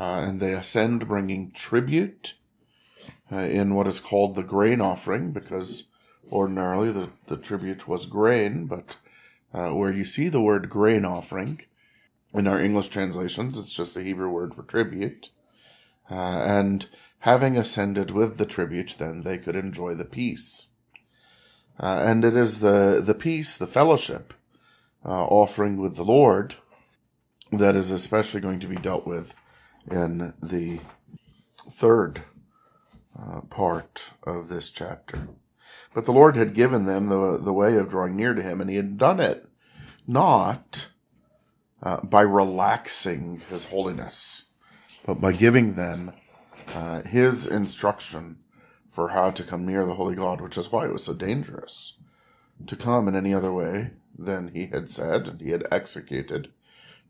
Uh, 0.00 0.24
and 0.26 0.40
they 0.40 0.54
ascend 0.54 1.06
bringing 1.06 1.50
tribute 1.50 2.34
uh, 3.30 3.38
in 3.38 3.74
what 3.74 3.86
is 3.86 4.00
called 4.00 4.34
the 4.34 4.42
grain 4.42 4.80
offering, 4.80 5.32
because 5.32 5.84
ordinarily 6.32 6.90
the, 6.90 7.10
the 7.26 7.36
tribute 7.36 7.86
was 7.86 8.06
grain, 8.06 8.66
but 8.66 8.96
uh, 9.52 9.70
where 9.70 9.92
you 9.92 10.04
see 10.04 10.28
the 10.28 10.40
word 10.40 10.70
grain 10.70 11.04
offering 11.04 11.60
in 12.34 12.46
our 12.46 12.60
English 12.60 12.88
translations, 12.88 13.58
it's 13.58 13.72
just 13.72 13.94
the 13.94 14.02
Hebrew 14.02 14.28
word 14.28 14.54
for 14.54 14.62
tribute. 14.62 15.30
Uh, 16.10 16.14
and 16.14 16.86
having 17.20 17.56
ascended 17.56 18.10
with 18.10 18.38
the 18.38 18.46
tribute, 18.46 18.94
then 18.98 19.22
they 19.22 19.38
could 19.38 19.56
enjoy 19.56 19.94
the 19.94 20.04
peace. 20.04 20.68
Uh, 21.80 22.02
and 22.06 22.24
it 22.24 22.36
is 22.36 22.60
the, 22.60 23.02
the 23.04 23.14
peace, 23.14 23.56
the 23.56 23.66
fellowship 23.66 24.34
uh, 25.04 25.24
offering 25.24 25.76
with 25.76 25.96
the 25.96 26.04
Lord 26.04 26.56
that 27.52 27.76
is 27.76 27.90
especially 27.90 28.40
going 28.40 28.60
to 28.60 28.66
be 28.66 28.76
dealt 28.76 29.06
with 29.06 29.34
in 29.90 30.34
the 30.42 30.80
third 31.70 32.22
uh, 33.18 33.40
part 33.42 34.10
of 34.24 34.48
this 34.48 34.70
chapter. 34.70 35.28
But 35.94 36.04
the 36.04 36.12
Lord 36.12 36.36
had 36.36 36.54
given 36.54 36.84
them 36.84 37.08
the, 37.08 37.38
the 37.42 37.52
way 37.52 37.76
of 37.76 37.88
drawing 37.88 38.16
near 38.16 38.34
to 38.34 38.42
Him, 38.42 38.60
and 38.60 38.68
He 38.68 38.76
had 38.76 38.98
done 38.98 39.20
it 39.20 39.48
not 40.06 40.88
uh, 41.82 42.00
by 42.02 42.22
relaxing 42.22 43.42
His 43.48 43.66
holiness, 43.66 44.44
but 45.06 45.20
by 45.20 45.32
giving 45.32 45.74
them 45.74 46.12
uh, 46.74 47.02
His 47.02 47.46
instruction 47.46 48.38
for 48.90 49.08
how 49.08 49.30
to 49.30 49.44
come 49.44 49.64
near 49.64 49.86
the 49.86 49.94
Holy 49.94 50.14
God, 50.14 50.40
which 50.40 50.58
is 50.58 50.72
why 50.72 50.86
it 50.86 50.92
was 50.92 51.04
so 51.04 51.14
dangerous 51.14 51.94
to 52.66 52.76
come 52.76 53.06
in 53.08 53.14
any 53.14 53.32
other 53.32 53.52
way 53.52 53.90
than 54.18 54.48
he 54.48 54.66
had 54.66 54.90
said 54.90 55.28
and 55.28 55.40
he 55.40 55.50
had 55.50 55.66
executed 55.70 56.50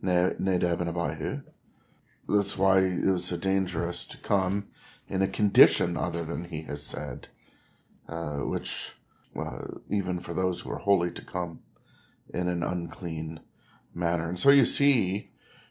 Nadab 0.03 0.81
and 0.81 0.91
Abihu. 0.91 1.41
That's 2.29 2.59
why 2.59 2.81
it 2.81 3.05
was 3.05 3.25
so 3.25 3.37
dangerous 3.39 4.05
to 4.07 4.19
come 4.19 4.69
in 5.09 5.23
a 5.23 5.29
condition 5.29 5.97
other 5.97 6.25
than 6.25 6.45
he 6.45 6.63
has 6.63 6.83
said, 6.83 7.29
uh, 8.09 8.37
which, 8.37 8.93
uh, 9.35 9.65
even 9.91 10.21
for 10.21 10.35
those 10.35 10.61
who 10.61 10.71
are 10.71 10.79
holy, 10.79 11.11
to 11.13 11.23
come 11.23 11.61
in 12.35 12.49
an 12.49 12.63
unclean 12.63 13.41
manner. 13.99 14.29
And 14.29 14.39
so 14.39 14.51
you 14.51 14.65
see 14.65 15.31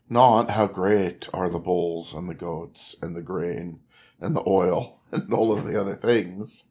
not 0.10 0.52
how 0.52 0.68
great 0.68 1.28
are 1.34 1.50
the 1.50 1.60
bulls 1.60 2.14
and 2.14 2.30
the 2.30 2.36
goats 2.36 2.96
and 3.02 3.16
the 3.16 3.22
grain 3.22 3.80
and 4.20 4.36
the 4.36 4.44
oil 4.46 5.00
and 5.12 5.34
all 5.34 5.58
of 5.58 5.66
the 5.66 5.80
other 5.80 5.96
things, 5.96 6.66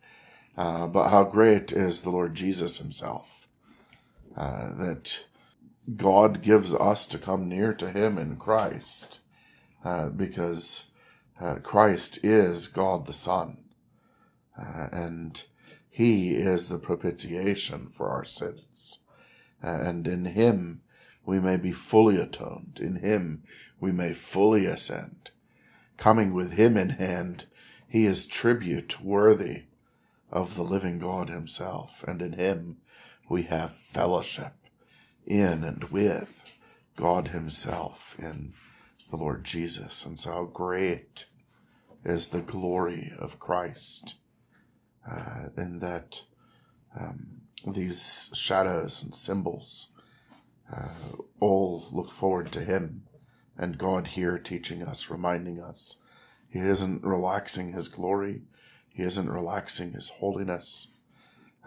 uh, 0.56 0.86
but 0.86 1.10
how 1.10 1.24
great 1.24 1.72
is 1.72 2.00
the 2.00 2.10
Lord 2.10 2.34
Jesus 2.34 2.78
himself. 2.78 3.48
Uh, 4.36 4.74
that 4.76 5.24
God 5.96 6.42
gives 6.42 6.74
us 6.74 7.06
to 7.08 7.18
come 7.18 7.48
near 7.48 7.72
to 7.74 7.90
him 7.90 8.18
in 8.18 8.36
Christ, 8.36 9.20
uh, 9.84 10.08
because 10.08 10.90
uh, 11.40 11.56
Christ 11.62 12.22
is 12.22 12.68
God 12.68 13.06
the 13.06 13.12
Son, 13.12 13.58
uh, 14.58 14.88
and 14.92 15.42
he 15.88 16.34
is 16.34 16.68
the 16.68 16.78
propitiation 16.78 17.88
for 17.88 18.10
our 18.10 18.24
sins. 18.24 18.98
Uh, 19.64 19.68
and 19.68 20.06
in 20.06 20.26
him 20.26 20.82
we 21.26 21.40
may 21.40 21.56
be 21.56 21.72
fully 21.72 22.16
atoned. 22.16 22.78
In 22.80 22.96
him 22.96 23.42
we 23.80 23.92
may 23.92 24.14
fully 24.14 24.64
ascend. 24.64 25.30
Coming 25.98 26.32
with 26.32 26.52
him 26.52 26.76
in 26.76 26.90
hand, 26.90 27.46
he 27.88 28.06
is 28.06 28.26
tribute 28.26 29.02
worthy 29.02 29.64
of 30.30 30.54
the 30.54 30.62
living 30.62 30.98
God 30.98 31.28
himself, 31.28 32.04
and 32.06 32.22
in 32.22 32.34
him 32.34 32.78
we 33.28 33.42
have 33.44 33.76
fellowship 33.76 34.54
in 35.26 35.64
and 35.64 35.84
with 35.84 36.52
God 36.96 37.28
himself 37.28 38.14
in 38.18 38.54
the 39.10 39.16
Lord 39.16 39.44
Jesus. 39.44 40.06
And 40.06 40.18
so 40.18 40.32
how 40.32 40.44
great 40.44 41.26
is 42.04 42.28
the 42.28 42.40
glory 42.40 43.12
of 43.18 43.40
Christ 43.40 44.16
uh, 45.10 45.48
in 45.56 45.80
that 45.80 46.22
um, 46.98 47.42
these 47.66 48.30
shadows 48.32 49.02
and 49.02 49.14
symbols 49.14 49.88
uh, 50.74 50.88
all 51.40 51.86
look 51.90 52.12
forward 52.12 52.52
to 52.52 52.64
him 52.64 53.02
and 53.56 53.78
God 53.78 54.08
here 54.08 54.38
teaching 54.38 54.82
us, 54.82 55.10
reminding 55.10 55.60
us 55.60 55.96
he 56.48 56.60
isn't 56.60 57.04
relaxing 57.04 57.72
his 57.72 57.88
glory. 57.88 58.42
He 58.88 59.02
isn't 59.02 59.30
relaxing 59.30 59.92
his 59.92 60.08
holiness. 60.08 60.88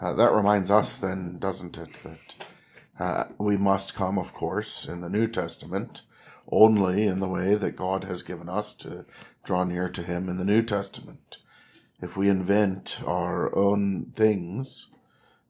Uh, 0.02 0.14
that 0.14 0.32
reminds 0.32 0.72
us, 0.72 0.98
then, 0.98 1.38
doesn't 1.40 1.78
it, 1.78 1.90
that 2.04 2.36
uh, 3.00 3.26
we 3.38 3.58
must 3.58 3.94
come, 3.94 4.18
of 4.18 4.34
course, 4.34 4.88
in 4.88 5.02
the 5.02 5.10
New 5.10 5.28
Testament 5.28 6.02
only 6.52 7.06
in 7.06 7.20
the 7.20 7.28
way 7.28 7.54
that 7.56 7.76
God 7.76 8.06
has 8.06 8.24
given 8.24 8.50
us 8.50 8.74
to 8.74 9.06
draw 9.44 9.64
near 9.64 9.88
to 9.90 10.02
Him 10.02 10.28
in 10.28 10.38
the 10.38 10.46
New 10.46 10.64
Testament. 10.64 11.38
If 12.02 12.18
we 12.18 12.30
invent 12.30 13.02
our 13.06 13.56
own 13.56 14.12
things, 14.16 14.88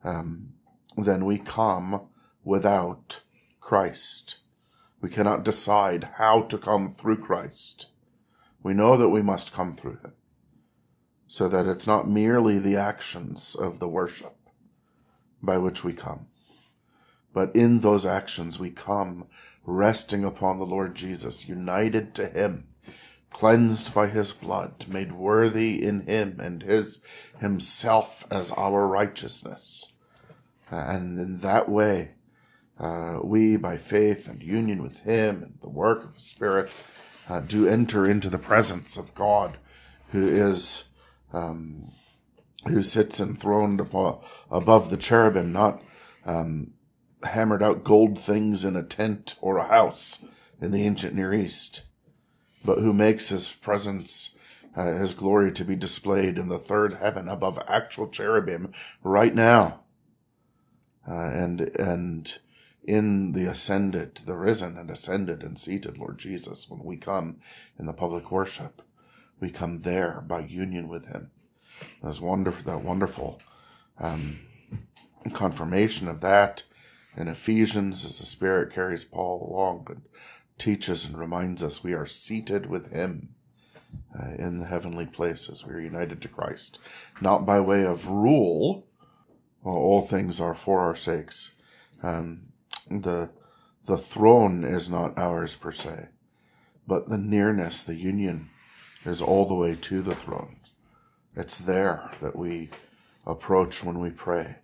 um, 0.04 0.52
then 0.98 1.24
we 1.24 1.38
come 1.38 2.02
without 2.44 3.20
Christ. 3.70 4.38
We 5.00 5.10
cannot 5.10 5.44
decide 5.44 6.08
how 6.14 6.42
to 6.42 6.58
come 6.58 6.92
through 6.92 7.18
Christ. 7.18 7.86
We 8.64 8.74
know 8.74 8.96
that 8.96 9.10
we 9.10 9.22
must 9.22 9.52
come 9.52 9.74
through 9.74 9.98
him. 9.98 10.14
So 11.28 11.48
that 11.48 11.66
it's 11.66 11.86
not 11.86 12.10
merely 12.10 12.58
the 12.58 12.74
actions 12.74 13.54
of 13.54 13.78
the 13.78 13.86
worship 13.86 14.36
by 15.40 15.58
which 15.58 15.84
we 15.84 15.92
come, 15.92 16.26
but 17.32 17.54
in 17.54 17.78
those 17.78 18.04
actions 18.04 18.58
we 18.58 18.70
come 18.70 19.28
resting 19.64 20.24
upon 20.24 20.58
the 20.58 20.66
Lord 20.66 20.96
Jesus, 20.96 21.48
united 21.48 22.12
to 22.16 22.26
him, 22.26 22.66
cleansed 23.32 23.94
by 23.94 24.08
his 24.08 24.32
blood, 24.32 24.86
made 24.88 25.12
worthy 25.12 25.80
in 25.80 26.00
him 26.08 26.40
and 26.40 26.64
his 26.64 26.98
himself 27.38 28.26
as 28.32 28.50
our 28.50 28.88
righteousness. 28.88 29.92
And 30.72 31.20
in 31.20 31.38
that 31.38 31.68
way, 31.68 32.14
uh, 32.80 33.18
we, 33.22 33.56
by 33.56 33.76
faith 33.76 34.26
and 34.26 34.42
union 34.42 34.82
with 34.82 35.00
Him 35.00 35.42
and 35.42 35.58
the 35.60 35.68
work 35.68 36.02
of 36.02 36.14
the 36.14 36.20
Spirit, 36.20 36.70
uh, 37.28 37.40
do 37.40 37.68
enter 37.68 38.10
into 38.10 38.30
the 38.30 38.38
presence 38.38 38.96
of 38.96 39.14
God, 39.14 39.58
who 40.12 40.26
is 40.26 40.84
um, 41.32 41.92
who 42.66 42.80
sits 42.80 43.20
enthroned 43.20 43.80
above, 43.80 44.24
above 44.50 44.90
the 44.90 44.96
cherubim, 44.96 45.52
not 45.52 45.82
um, 46.24 46.72
hammered 47.22 47.62
out 47.62 47.84
gold 47.84 48.18
things 48.18 48.64
in 48.64 48.76
a 48.76 48.82
tent 48.82 49.36
or 49.40 49.58
a 49.58 49.68
house 49.68 50.24
in 50.60 50.70
the 50.70 50.82
ancient 50.82 51.14
Near 51.14 51.34
East, 51.34 51.84
but 52.64 52.78
who 52.78 52.92
makes 52.92 53.28
His 53.28 53.52
presence. 53.52 54.36
Uh, 54.76 54.98
his 54.98 55.14
glory 55.14 55.50
to 55.50 55.64
be 55.64 55.74
displayed 55.74 56.38
in 56.38 56.48
the 56.48 56.56
third 56.56 56.92
heaven 56.92 57.28
above 57.28 57.60
actual 57.66 58.06
cherubim 58.06 58.72
right 59.02 59.34
now, 59.34 59.80
uh, 61.08 61.12
and 61.12 61.60
and 61.60 62.38
in 62.84 63.32
the 63.32 63.46
ascended, 63.46 64.20
the 64.24 64.36
risen 64.36 64.78
and 64.78 64.90
ascended 64.90 65.42
and 65.42 65.58
seated 65.58 65.98
Lord 65.98 66.18
Jesus, 66.18 66.68
when 66.68 66.84
we 66.84 66.96
come 66.96 67.36
in 67.78 67.86
the 67.86 67.92
public 67.92 68.30
worship, 68.30 68.82
we 69.38 69.50
come 69.50 69.82
there 69.82 70.22
by 70.26 70.40
union 70.40 70.88
with 70.88 71.06
Him. 71.06 71.30
That's 72.02 72.20
wonderful. 72.20 72.62
That 72.64 72.84
wonderful 72.84 73.40
um, 73.98 74.40
confirmation 75.32 76.08
of 76.08 76.20
that 76.20 76.64
in 77.16 77.28
Ephesians, 77.28 78.04
as 78.04 78.18
the 78.18 78.26
Spirit 78.26 78.72
carries 78.72 79.04
Paul 79.04 79.48
along 79.50 79.86
and 79.88 80.02
teaches 80.58 81.04
and 81.04 81.18
reminds 81.18 81.62
us 81.62 81.82
we 81.82 81.94
are 81.94 82.06
seated 82.06 82.66
with 82.66 82.92
Him. 82.92 83.34
Uh, 84.16 84.34
in 84.38 84.60
the 84.60 84.66
heavenly 84.66 85.06
places, 85.06 85.66
we 85.66 85.74
are 85.74 85.80
united 85.80 86.22
to 86.22 86.28
Christ, 86.28 86.78
not 87.20 87.44
by 87.44 87.58
way 87.60 87.84
of 87.84 88.06
rule. 88.06 88.86
all 89.64 90.02
things 90.02 90.40
are 90.40 90.54
for 90.54 90.80
our 90.80 90.94
sakes, 90.94 91.52
um, 92.02 92.49
the 92.90 93.30
the 93.86 93.96
throne 93.96 94.64
is 94.64 94.90
not 94.90 95.18
ours 95.18 95.56
per 95.56 95.72
se, 95.72 96.08
but 96.86 97.08
the 97.08 97.16
nearness, 97.16 97.82
the 97.82 97.94
union, 97.94 98.50
is 99.04 99.22
all 99.22 99.46
the 99.46 99.54
way 99.54 99.74
to 99.74 100.02
the 100.02 100.14
throne. 100.14 100.56
It's 101.34 101.58
there 101.58 102.10
that 102.20 102.36
we 102.36 102.70
approach 103.26 103.82
when 103.82 103.98
we 103.98 104.10
pray. 104.10 104.56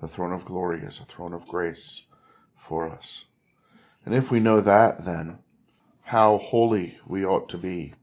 The 0.00 0.08
throne 0.08 0.32
of 0.32 0.44
glory 0.44 0.80
is 0.82 1.00
a 1.00 1.04
throne 1.04 1.32
of 1.32 1.48
grace 1.48 2.06
for 2.56 2.88
us. 2.88 3.24
And 4.04 4.14
if 4.14 4.30
we 4.30 4.40
know 4.40 4.60
that, 4.60 5.04
then 5.04 5.38
how 6.02 6.38
holy 6.38 6.98
we 7.06 7.24
ought 7.24 7.48
to 7.50 7.58
be 7.58 7.94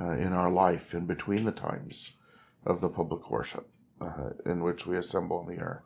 uh, 0.00 0.12
in 0.12 0.32
our 0.32 0.50
life 0.50 0.94
in 0.94 1.06
between 1.06 1.44
the 1.44 1.52
times 1.52 2.14
of 2.64 2.80
the 2.80 2.88
public 2.88 3.30
worship 3.30 3.68
uh, 4.00 4.30
in 4.46 4.62
which 4.62 4.86
we 4.86 4.96
assemble 4.96 5.38
on 5.38 5.46
the 5.46 5.60
earth 5.60 5.82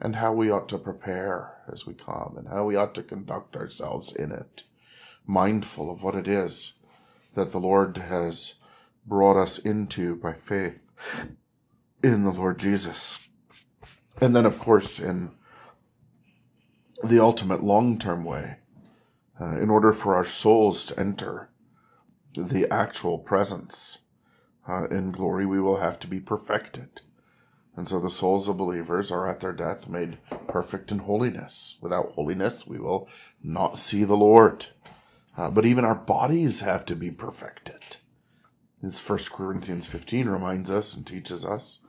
and 0.00 0.16
how 0.16 0.32
we 0.32 0.50
ought 0.50 0.68
to 0.68 0.78
prepare 0.78 1.62
as 1.72 1.86
we 1.86 1.94
come, 1.94 2.34
and 2.36 2.48
how 2.48 2.64
we 2.64 2.76
ought 2.76 2.94
to 2.94 3.02
conduct 3.02 3.56
ourselves 3.56 4.14
in 4.14 4.30
it, 4.30 4.64
mindful 5.26 5.90
of 5.90 6.02
what 6.02 6.14
it 6.14 6.28
is 6.28 6.74
that 7.34 7.52
the 7.52 7.60
Lord 7.60 7.96
has 7.98 8.56
brought 9.06 9.40
us 9.40 9.58
into 9.58 10.16
by 10.16 10.32
faith 10.32 10.92
in 12.02 12.24
the 12.24 12.30
Lord 12.30 12.58
Jesus. 12.58 13.20
And 14.20 14.34
then, 14.34 14.46
of 14.46 14.58
course, 14.58 14.98
in 14.98 15.30
the 17.04 17.20
ultimate 17.20 17.62
long 17.62 17.98
term 17.98 18.24
way, 18.24 18.56
uh, 19.40 19.60
in 19.60 19.70
order 19.70 19.92
for 19.92 20.14
our 20.14 20.24
souls 20.24 20.84
to 20.86 20.98
enter 20.98 21.50
the 22.34 22.66
actual 22.70 23.18
presence 23.18 23.98
uh, 24.68 24.88
in 24.88 25.12
glory, 25.12 25.46
we 25.46 25.60
will 25.60 25.78
have 25.78 25.98
to 26.00 26.06
be 26.06 26.20
perfected. 26.20 27.02
And 27.76 27.86
so 27.86 28.00
the 28.00 28.08
souls 28.08 28.48
of 28.48 28.56
believers 28.56 29.10
are 29.10 29.28
at 29.28 29.40
their 29.40 29.52
death 29.52 29.86
made 29.86 30.16
perfect 30.48 30.90
in 30.90 31.00
holiness. 31.00 31.76
Without 31.82 32.12
holiness, 32.12 32.66
we 32.66 32.78
will 32.78 33.06
not 33.42 33.78
see 33.78 34.02
the 34.02 34.16
Lord. 34.16 34.66
Uh, 35.36 35.50
but 35.50 35.66
even 35.66 35.84
our 35.84 35.94
bodies 35.94 36.60
have 36.60 36.86
to 36.86 36.96
be 36.96 37.10
perfected. 37.10 37.98
As 38.82 38.98
1 38.98 39.18
Corinthians 39.30 39.84
15 39.84 40.26
reminds 40.26 40.70
us 40.70 40.94
and 40.94 41.06
teaches 41.06 41.44
us, 41.44 41.80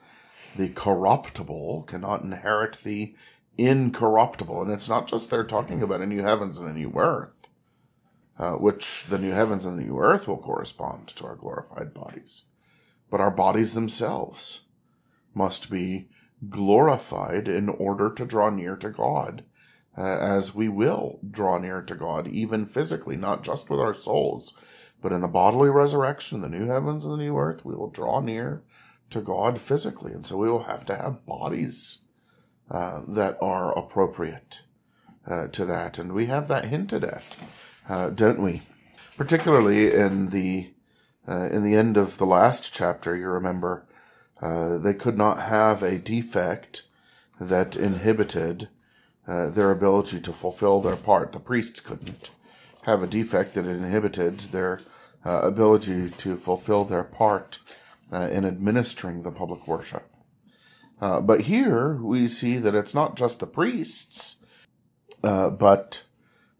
the 0.58 0.70
corruptible 0.70 1.84
cannot 1.84 2.22
inherit 2.22 2.80
the 2.84 3.16
incorruptible. 3.58 4.62
And 4.62 4.72
it's 4.72 4.90
not 4.90 5.08
just 5.08 5.30
they're 5.30 5.46
talking 5.46 5.82
about 5.82 6.02
a 6.02 6.06
new 6.06 6.22
heavens 6.22 6.58
and 6.58 6.68
a 6.68 6.74
new 6.74 6.92
earth, 6.98 7.48
uh, 8.38 8.54
which 8.54 9.06
the 9.10 9.18
new 9.18 9.32
heavens 9.32 9.66
and 9.66 9.80
the 9.80 9.84
new 9.84 10.00
earth 10.00 10.28
will 10.28 10.38
correspond 10.38 11.08
to 11.10 11.26
our 11.26 11.36
glorified 11.36 11.94
bodies, 11.94 12.46
but 13.10 13.22
our 13.22 13.32
bodies 13.32 13.74
themselves 13.74 14.62
must 15.38 15.70
be 15.70 16.10
glorified 16.50 17.48
in 17.48 17.70
order 17.70 18.12
to 18.12 18.26
draw 18.26 18.50
near 18.50 18.76
to 18.76 18.90
God, 18.90 19.44
uh, 19.98 20.02
as 20.02 20.54
we 20.54 20.68
will 20.68 21.20
draw 21.30 21.58
near 21.58 21.82
to 21.82 21.96
God, 21.96 22.28
even 22.28 22.66
physically, 22.66 23.16
not 23.16 23.44
just 23.44 23.70
with 23.70 23.80
our 23.80 23.94
souls, 23.94 24.54
but 25.02 25.12
in 25.12 25.22
the 25.22 25.28
bodily 25.28 25.70
resurrection, 25.70 26.42
the 26.42 26.50
new 26.50 26.68
heavens 26.68 27.06
and 27.06 27.14
the 27.14 27.24
new 27.24 27.38
earth, 27.38 27.64
we 27.64 27.76
will 27.76 27.90
draw 27.90 28.20
near 28.20 28.64
to 29.10 29.22
God 29.22 29.62
physically. 29.62 30.12
And 30.12 30.26
so 30.26 30.38
we 30.38 30.50
will 30.50 30.64
have 30.64 30.86
to 30.88 30.96
have 30.96 31.26
bodies 31.26 32.00
uh, 32.70 33.02
that 33.08 33.38
are 33.42 33.78
appropriate 33.78 34.64
uh, 35.26 35.48
to 35.48 35.66
that. 35.66 35.98
And 35.98 36.14
we 36.14 36.26
have 36.26 36.48
that 36.48 36.66
hinted 36.66 37.04
at, 37.04 37.24
uh, 37.88 38.10
don't 38.10 38.42
we? 38.42 38.64
Particularly 39.18 39.94
in 39.94 40.30
the 40.30 40.74
uh, 41.28 41.50
in 41.50 41.64
the 41.64 41.76
end 41.76 41.98
of 41.98 42.18
the 42.18 42.26
last 42.26 42.74
chapter, 42.74 43.16
you 43.16 43.28
remember 43.28 43.87
uh, 44.42 44.78
they 44.78 44.94
could 44.94 45.18
not 45.18 45.42
have 45.42 45.82
a 45.82 45.98
defect 45.98 46.84
that 47.40 47.76
inhibited 47.76 48.70
uh, 49.28 49.50
their 49.50 49.72
ability 49.72 50.20
to 50.22 50.34
fulfill 50.34 50.82
their 50.82 50.96
part. 50.96 51.32
The 51.32 51.40
priests 51.40 51.80
couldn't 51.80 52.30
have 52.84 53.04
a 53.04 53.08
defect 53.08 53.56
that 53.56 53.66
inhibited 53.66 54.40
their 54.52 54.82
uh, 55.26 55.42
ability 55.42 56.10
to 56.10 56.38
fulfill 56.38 56.86
their 56.86 57.04
part 57.04 57.60
uh, 58.14 58.30
in 58.32 58.46
administering 58.46 59.24
the 59.24 59.32
public 59.32 59.68
worship. 59.68 60.10
Uh, 61.02 61.20
but 61.20 61.42
here 61.42 61.96
we 61.96 62.28
see 62.28 62.58
that 62.58 62.76
it's 62.76 62.94
not 62.94 63.16
just 63.18 63.40
the 63.40 63.46
priests, 63.46 64.38
but 65.22 66.04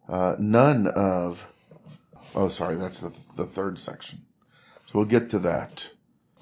none 0.08 0.88
of. 0.88 1.48
Oh, 2.36 2.50
sorry, 2.50 2.76
that's 2.76 3.00
the, 3.00 3.14
the 3.36 3.46
third 3.46 3.80
section. 3.80 4.26
So 4.88 5.00
we'll 5.00 5.06
get 5.06 5.30
to 5.32 5.40
that 5.40 5.92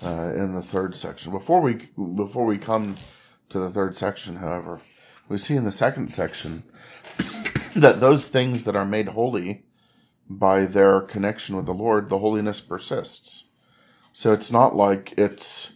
uh, 0.03 0.33
in 0.35 0.53
the 0.53 0.61
third 0.61 0.95
section. 0.95 1.31
Before 1.31 1.61
we 1.61 1.87
before 2.15 2.45
we 2.45 2.57
come 2.57 2.97
to 3.49 3.59
the 3.59 3.69
third 3.69 3.97
section, 3.97 4.37
however, 4.37 4.79
we 5.29 5.37
see 5.37 5.55
in 5.55 5.63
the 5.63 5.71
second 5.71 6.11
section 6.11 6.63
that 7.75 7.99
those 7.99 8.27
things 8.27 8.63
that 8.63 8.75
are 8.75 8.85
made 8.85 9.09
holy 9.09 9.65
by 10.29 10.65
their 10.65 11.01
connection 11.01 11.55
with 11.55 11.65
the 11.65 11.73
Lord, 11.73 12.09
the 12.09 12.19
holiness 12.19 12.61
persists. 12.61 13.45
So 14.13 14.33
it's 14.33 14.51
not 14.51 14.75
like 14.75 15.13
it's 15.17 15.73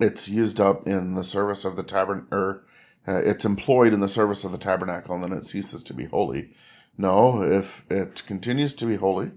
it's 0.00 0.28
used 0.28 0.60
up 0.60 0.86
in 0.86 1.14
the 1.14 1.24
service 1.24 1.64
of 1.64 1.76
the 1.76 1.82
tabernacle, 1.82 2.60
uh, 3.06 3.22
it's 3.24 3.44
employed 3.44 3.92
in 3.92 4.00
the 4.00 4.08
service 4.08 4.44
of 4.44 4.52
the 4.52 4.58
tabernacle, 4.58 5.14
and 5.14 5.24
then 5.24 5.32
it 5.32 5.46
ceases 5.46 5.82
to 5.82 5.94
be 5.94 6.04
holy. 6.04 6.50
No, 6.96 7.42
if 7.42 7.84
it 7.88 8.22
continues 8.26 8.74
to 8.74 8.86
be 8.86 8.96
holy, 8.96 9.30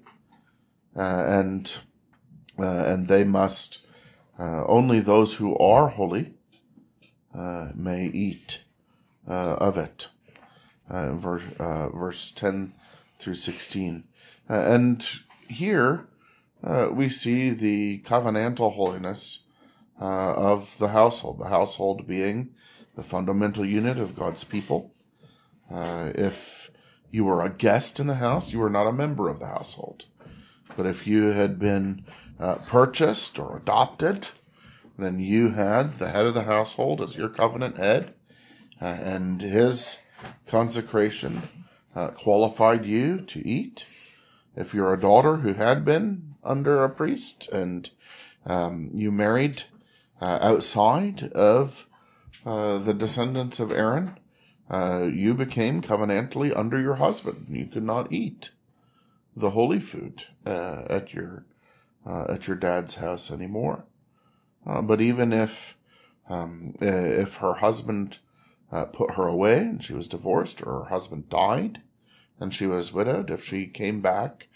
uh, 0.95 1.23
and 1.27 1.71
uh, 2.59 2.63
and 2.63 3.07
they 3.07 3.23
must 3.23 3.85
uh, 4.41 4.65
only 4.67 4.99
those 4.99 5.35
who 5.35 5.55
are 5.57 5.89
holy 5.89 6.33
uh, 7.37 7.67
may 7.75 8.07
eat 8.07 8.61
uh, 9.27 9.55
of 9.59 9.77
it. 9.77 10.07
Uh, 10.89 11.13
verse, 11.13 11.43
uh, 11.59 11.89
verse 11.89 12.31
10 12.31 12.73
through 13.19 13.35
16. 13.35 14.03
and 14.49 15.05
here 15.47 16.07
we 16.91 17.07
see 17.07 17.51
the 17.51 17.99
covenantal 17.99 18.73
holiness 18.73 19.43
of 19.99 20.75
the 20.79 20.89
household, 20.89 21.37
the 21.37 21.49
household 21.49 22.07
being 22.07 22.49
the 22.95 23.03
fundamental 23.03 23.65
unit 23.65 23.99
of 23.99 24.15
God's 24.15 24.43
people. 24.43 24.91
if 25.69 26.71
you 27.11 27.25
were 27.25 27.43
a 27.43 27.49
guest 27.49 27.99
in 27.99 28.07
the 28.07 28.15
house, 28.15 28.51
you 28.51 28.59
were 28.59 28.69
not 28.71 28.87
a 28.87 28.93
member 28.93 29.29
of 29.29 29.39
the 29.39 29.45
household. 29.45 30.05
But 30.75 30.87
if 30.87 31.05
you 31.05 31.25
had 31.25 31.59
been 31.59 32.05
uh, 32.41 32.55
purchased 32.67 33.37
or 33.37 33.57
adopted, 33.57 34.27
then 34.97 35.19
you 35.19 35.49
had 35.49 35.95
the 35.95 36.09
head 36.09 36.25
of 36.25 36.33
the 36.33 36.43
household 36.43 37.01
as 37.01 37.15
your 37.15 37.29
covenant 37.29 37.77
head, 37.77 38.13
uh, 38.81 38.85
and 38.85 39.41
his 39.41 39.99
consecration 40.47 41.43
uh, 41.95 42.07
qualified 42.09 42.85
you 42.85 43.21
to 43.21 43.47
eat. 43.47 43.85
If 44.55 44.73
you're 44.73 44.93
a 44.93 44.99
daughter 44.99 45.37
who 45.37 45.53
had 45.53 45.85
been 45.85 46.35
under 46.43 46.83
a 46.83 46.89
priest 46.89 47.47
and 47.49 47.89
um, 48.45 48.89
you 48.93 49.11
married 49.11 49.63
uh, 50.19 50.39
outside 50.41 51.31
of 51.33 51.87
uh, 52.45 52.79
the 52.79 52.93
descendants 52.93 53.59
of 53.59 53.71
Aaron, 53.71 54.17
uh, 54.69 55.03
you 55.03 55.33
became 55.33 55.81
covenantally 55.81 56.55
under 56.55 56.79
your 56.79 56.95
husband. 56.95 57.47
You 57.49 57.67
could 57.67 57.83
not 57.83 58.11
eat 58.11 58.51
the 59.35 59.51
holy 59.51 59.79
food 59.79 60.25
at 60.45 61.13
your 61.13 61.45
uh, 62.05 62.25
at 62.29 62.47
your 62.47 62.55
dad's 62.55 62.95
house 62.95 63.31
anymore. 63.31 63.85
Uh, 64.65 64.81
but 64.81 65.01
even 65.01 65.33
if 65.33 65.77
um, 66.29 66.75
if 66.79 67.37
her 67.37 67.55
husband 67.55 68.19
uh, 68.71 68.85
put 68.85 69.11
her 69.11 69.27
away 69.27 69.59
and 69.59 69.83
she 69.83 69.93
was 69.93 70.07
divorced 70.07 70.61
or 70.61 70.83
her 70.83 70.89
husband 70.89 71.29
died 71.29 71.81
and 72.39 72.53
she 72.53 72.65
was 72.65 72.93
widowed, 72.93 73.29
if 73.29 73.43
she 73.43 73.67
came 73.67 74.01
back 74.01 74.47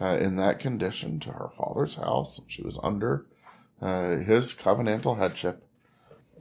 uh, 0.00 0.18
in 0.18 0.36
that 0.36 0.58
condition 0.58 1.18
to 1.20 1.32
her 1.32 1.48
father's 1.48 1.94
house, 1.94 2.40
she 2.46 2.62
was 2.62 2.78
under 2.82 3.26
uh, 3.80 4.16
his 4.16 4.52
covenantal 4.52 5.18
headship, 5.18 5.66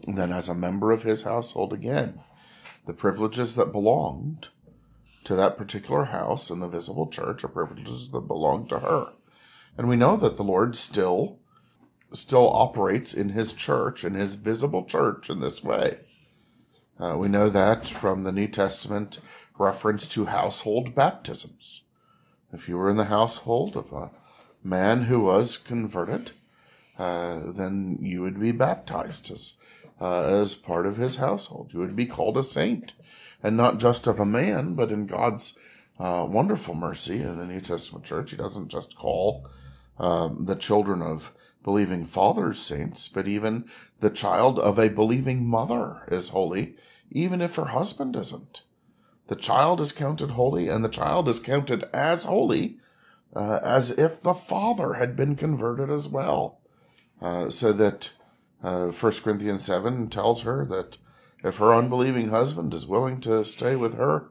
then 0.08 0.32
as 0.32 0.50
a 0.50 0.56
member 0.56 0.92
of 0.92 1.04
his 1.04 1.24
household 1.24 1.72
again, 1.72 2.20
the 2.86 2.94
privileges 2.94 3.56
that 3.56 3.72
belonged 3.72 4.50
to 5.24 5.36
that 5.36 5.58
particular 5.58 6.06
house 6.06 6.50
in 6.50 6.60
the 6.60 6.68
visible 6.68 7.08
church 7.08 7.44
are 7.44 7.50
privileges 7.50 8.10
that 8.10 8.28
belong 8.28 8.68
to 8.68 8.80
her. 8.80 9.14
And 9.78 9.90
we 9.90 9.96
know 9.96 10.18
that 10.18 10.38
the 10.38 10.44
Lord 10.44 10.76
still 10.76 11.40
still 12.12 12.48
operates 12.54 13.14
in 13.14 13.30
his 13.30 13.54
church, 13.54 14.04
in 14.04 14.14
his 14.14 14.36
visible 14.36 14.86
church 14.86 15.30
in 15.30 15.40
this 15.40 15.64
way. 15.64 15.98
Uh, 17.00 17.16
we 17.18 17.28
know 17.28 17.50
that 17.50 17.88
from 17.88 18.24
the 18.24 18.32
New 18.32 18.48
Testament 18.48 19.20
reference 19.58 20.08
to 20.10 20.26
household 20.26 20.94
baptisms. 20.94 21.82
If 22.52 22.70
you 22.70 22.78
were 22.78 22.90
in 22.90 22.98
the 22.98 23.06
household 23.06 23.76
of 23.76 23.92
a 23.92 24.12
man 24.64 25.06
who 25.06 25.22
was 25.22 25.58
converted, 25.58 26.32
uh, 27.00 27.40
then 27.48 27.98
you 28.00 28.22
would 28.22 28.40
be 28.40 28.52
baptized 28.52 29.32
as, 29.32 29.56
uh, 30.00 30.26
as 30.26 30.54
part 30.54 30.86
of 30.86 30.98
his 30.98 31.16
household. 31.16 31.72
You 31.74 31.80
would 31.80 31.96
be 31.96 32.06
called 32.06 32.38
a 32.38 32.44
saint, 32.44 32.94
and 33.42 33.58
not 33.58 33.80
just 33.80 34.06
of 34.06 34.20
a 34.20 34.26
man, 34.26 34.76
but 34.76 34.92
in 34.92 35.08
God's 35.08 35.58
uh, 36.00 36.26
wonderful 36.30 36.76
mercy 36.76 37.22
in 37.22 37.38
the 37.38 37.46
New 37.46 37.60
Testament 37.60 38.06
church. 38.06 38.32
He 38.32 38.38
doesn't 38.38 38.70
just 38.70 38.96
call 38.96 39.48
um, 39.98 40.46
the 40.46 40.56
children 40.56 41.02
of 41.02 41.34
believing 41.64 42.06
fathers 42.06 42.60
saints, 42.60 43.08
but 43.08 43.28
even 43.28 43.66
the 44.00 44.10
child 44.10 44.60
of 44.60 44.78
a 44.78 44.90
believing 44.90 45.46
mother 45.46 46.04
is 46.10 46.30
holy, 46.30 46.76
even 47.12 47.42
if 47.42 47.56
her 47.56 47.68
husband 47.68 48.16
isn't. 48.16 48.64
The 49.28 49.36
child 49.36 49.80
is 49.80 49.92
counted 49.92 50.32
holy, 50.32 50.68
and 50.68 50.84
the 50.84 50.90
child 50.90 51.30
is 51.30 51.40
counted 51.40 51.86
as 51.94 52.26
holy 52.26 52.80
uh, 53.36 53.60
as 53.64 53.92
if 53.92 54.22
the 54.22 54.34
father 54.34 54.94
had 54.94 55.16
been 55.16 55.36
converted 55.36 55.90
as 55.90 56.08
well. 56.08 56.60
Uh, 57.22 57.50
so 57.50 57.72
that 57.72 58.12
uh, 58.64 58.88
1 58.88 59.12
Corinthians 59.24 59.64
7 59.64 60.10
tells 60.10 60.42
her 60.42 60.66
that 60.66 60.98
if 61.44 61.58
her 61.58 61.74
unbelieving 61.74 62.30
husband 62.30 62.74
is 62.74 62.86
willing 62.86 63.20
to 63.22 63.44
stay 63.44 63.76
with 63.76 63.96
her, 63.96 64.30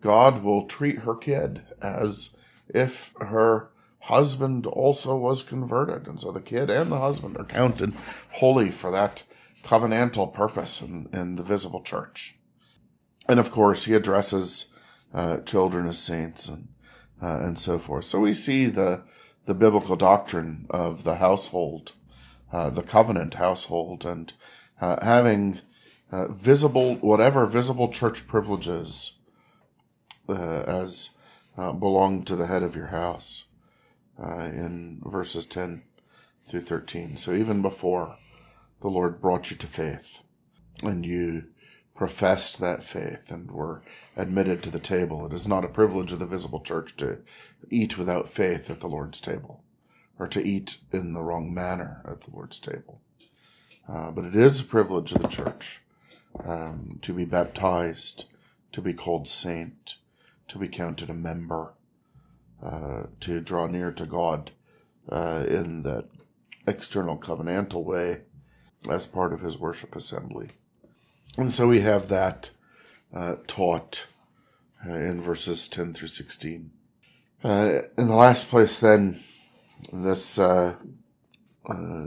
God 0.00 0.42
will 0.42 0.66
treat 0.66 1.00
her 1.00 1.14
kid 1.14 1.62
as 1.80 2.36
if 2.68 3.14
her 3.20 3.69
husband 4.00 4.66
also 4.66 5.16
was 5.16 5.42
converted. 5.42 6.06
And 6.06 6.20
so 6.20 6.32
the 6.32 6.40
kid 6.40 6.70
and 6.70 6.90
the 6.90 7.00
husband 7.00 7.36
are 7.36 7.44
counted 7.44 7.94
holy 8.32 8.70
for 8.70 8.90
that 8.90 9.24
covenantal 9.62 10.32
purpose 10.32 10.80
in, 10.80 11.08
in 11.12 11.36
the 11.36 11.42
visible 11.42 11.82
church. 11.82 12.38
And 13.28 13.38
of 13.38 13.50
course, 13.50 13.84
he 13.84 13.94
addresses 13.94 14.72
uh, 15.12 15.38
children 15.38 15.86
as 15.86 15.98
saints 15.98 16.48
and 16.48 16.68
uh, 17.22 17.40
and 17.40 17.58
so 17.58 17.78
forth. 17.78 18.06
So 18.06 18.20
we 18.20 18.34
see 18.34 18.66
the 18.66 19.02
the 19.46 19.54
biblical 19.54 19.96
doctrine 19.96 20.66
of 20.70 21.04
the 21.04 21.16
household, 21.16 21.92
uh, 22.52 22.70
the 22.70 22.82
covenant 22.82 23.34
household, 23.34 24.06
and 24.06 24.32
uh, 24.80 25.04
having 25.04 25.60
uh, 26.10 26.28
visible 26.28 26.96
whatever 26.96 27.46
visible 27.46 27.92
church 27.92 28.26
privileges 28.26 29.18
uh, 30.28 30.32
as 30.32 31.10
belong 31.56 32.24
to 32.24 32.36
the 32.36 32.46
head 32.46 32.62
of 32.62 32.74
your 32.74 32.86
house 32.86 33.44
in 34.22 35.00
verses 35.04 35.46
ten 35.46 35.82
through 36.42 36.62
thirteen. 36.62 37.16
So 37.16 37.32
even 37.32 37.62
before 37.62 38.16
the 38.80 38.88
Lord 38.88 39.20
brought 39.20 39.50
you 39.50 39.56
to 39.56 39.66
faith, 39.66 40.20
and 40.82 41.04
you 41.04 41.44
professed 41.94 42.60
that 42.60 42.82
faith 42.82 43.30
and 43.30 43.50
were 43.50 43.82
admitted 44.16 44.62
to 44.62 44.70
the 44.70 44.80
table. 44.80 45.26
It 45.26 45.34
is 45.34 45.46
not 45.46 45.64
a 45.64 45.68
privilege 45.68 46.12
of 46.12 46.18
the 46.18 46.26
visible 46.26 46.60
church 46.60 46.96
to 46.96 47.18
eat 47.70 47.98
without 47.98 48.28
faith 48.28 48.70
at 48.70 48.80
the 48.80 48.88
Lord's 48.88 49.20
table 49.20 49.62
or 50.18 50.26
to 50.28 50.42
eat 50.42 50.78
in 50.92 51.12
the 51.12 51.22
wrong 51.22 51.52
manner 51.52 52.02
at 52.08 52.22
the 52.22 52.30
Lord's 52.32 52.58
table. 52.58 53.02
Uh, 53.86 54.10
but 54.12 54.24
it 54.24 54.34
is 54.34 54.60
a 54.60 54.64
privilege 54.64 55.12
of 55.12 55.20
the 55.20 55.28
church 55.28 55.82
um, 56.42 56.98
to 57.02 57.12
be 57.12 57.26
baptized, 57.26 58.24
to 58.72 58.80
be 58.80 58.94
called 58.94 59.28
saint, 59.28 59.96
to 60.48 60.58
be 60.58 60.68
counted 60.68 61.10
a 61.10 61.14
member, 61.14 61.74
uh, 62.62 63.04
to 63.20 63.40
draw 63.40 63.66
near 63.66 63.90
to 63.92 64.06
God 64.06 64.50
uh, 65.10 65.44
in 65.48 65.82
that 65.82 66.04
external 66.66 67.16
covenantal 67.16 67.82
way 67.84 68.20
as 68.88 69.06
part 69.06 69.32
of 69.32 69.40
his 69.40 69.58
worship 69.58 69.96
assembly. 69.96 70.48
And 71.36 71.52
so 71.52 71.68
we 71.68 71.80
have 71.80 72.08
that 72.08 72.50
uh, 73.14 73.36
taught 73.46 74.06
uh, 74.86 74.92
in 74.92 75.20
verses 75.20 75.68
10 75.68 75.94
through 75.94 76.08
16. 76.08 76.70
Uh, 77.42 77.80
in 77.96 78.08
the 78.08 78.14
last 78.14 78.48
place, 78.48 78.78
then, 78.78 79.20
this 79.92 80.38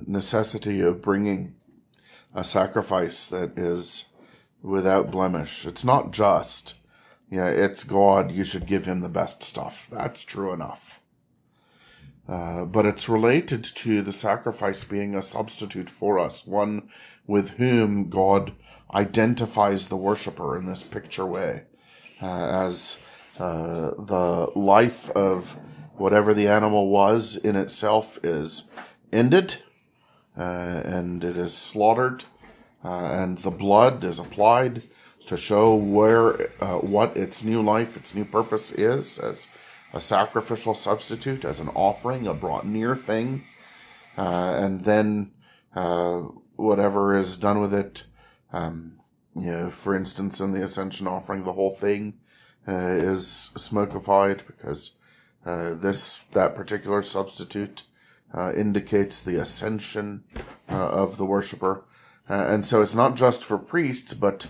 necessity 0.06 0.82
of 0.82 1.02
bringing 1.02 1.56
a 2.36 2.44
sacrifice 2.44 3.28
that 3.28 3.58
is 3.58 4.06
without 4.62 5.12
blemish. 5.12 5.66
It's 5.66 5.84
not 5.84 6.12
just, 6.12 6.76
yeah, 7.30 7.48
it's 7.48 7.84
God, 7.84 8.32
you 8.32 8.44
should 8.44 8.68
give 8.68 8.86
him 8.86 9.02
the 9.02 9.10
best 9.10 9.44
stuff. 9.44 9.88
That's 9.92 10.24
true 10.24 10.54
enough. 10.54 11.00
Uh, 12.28 12.64
but 12.66 12.86
it's 12.86 13.10
related 13.10 13.64
to 13.64 14.02
the 14.02 14.14
sacrifice 14.14 14.84
being 14.84 15.14
a 15.14 15.22
substitute 15.22 15.90
for 15.90 16.18
us, 16.18 16.46
one 16.46 16.90
with 17.28 17.52
whom 17.52 18.10
God 18.10 18.54
identifies 18.94 19.88
the 19.88 19.98
worshiper 19.98 20.58
in 20.58 20.66
this 20.66 20.84
picture 20.84 21.26
way 21.26 21.64
uh, 22.22 22.66
as 22.66 23.00
uh, 23.40 23.92
the 23.98 24.52
life 24.56 25.10
of 25.12 25.58
whatever 25.96 26.34
the 26.34 26.48
animal 26.48 26.90
was 26.90 27.36
in 27.36 27.56
itself 27.56 28.20
is 28.24 28.70
ended 29.12 29.58
uh, 30.38 30.42
and 30.42 31.24
it 31.24 31.38
is 31.38 31.54
slaughtered 31.54 32.24
uh, 32.84 32.90
and 32.90 33.40
the 33.40 33.52
blood 33.52 34.04
is 34.04 34.20
applied 34.20 34.84
to 35.26 35.38
show 35.38 35.76
where 35.76 36.52
uh, 36.62 36.78
what 36.78 37.16
its 37.16 37.44
new 37.44 37.62
life 37.62 37.96
its 37.98 38.14
new 38.14 38.26
purpose 38.26 38.72
is 38.72 39.18
as 39.20 39.48
a 39.94 40.02
sacrificial 40.02 40.76
substitute 40.76 41.46
as 41.46 41.60
an 41.60 41.70
offering 41.70 42.28
a 42.28 42.34
brought 42.34 42.66
near 42.66 42.96
thing 42.96 43.44
uh, 44.18 44.56
and 44.58 44.82
then 44.82 45.32
whatever 46.56 47.16
is 47.16 47.38
done 47.38 47.60
with 47.60 47.74
it 47.74 48.04
um, 48.54 49.00
you 49.36 49.52
know, 49.52 49.70
for 49.72 49.96
instance, 49.96 50.40
in 50.40 50.52
the 50.52 50.64
Ascension 50.64 51.08
offering, 51.08 51.44
the 51.44 51.54
whole 51.54 51.72
thing 51.72 52.14
uh, 52.68 52.72
is 52.72 53.50
smokeified 53.56 54.46
because 54.46 54.92
uh, 55.46 55.74
this 55.74 56.22
that 56.34 56.56
particular 56.56 57.02
substitute 57.02 57.84
uh, 58.34 58.54
indicates 58.54 59.22
the 59.22 59.40
ascension 59.40 60.24
uh, 60.70 60.88
of 60.90 61.18
the 61.18 61.26
worshiper, 61.26 61.84
uh, 62.30 62.46
and 62.48 62.64
so 62.64 62.82
it's 62.82 62.96
not 62.96 63.16
just 63.16 63.44
for 63.44 63.58
priests, 63.58 64.14
but 64.14 64.48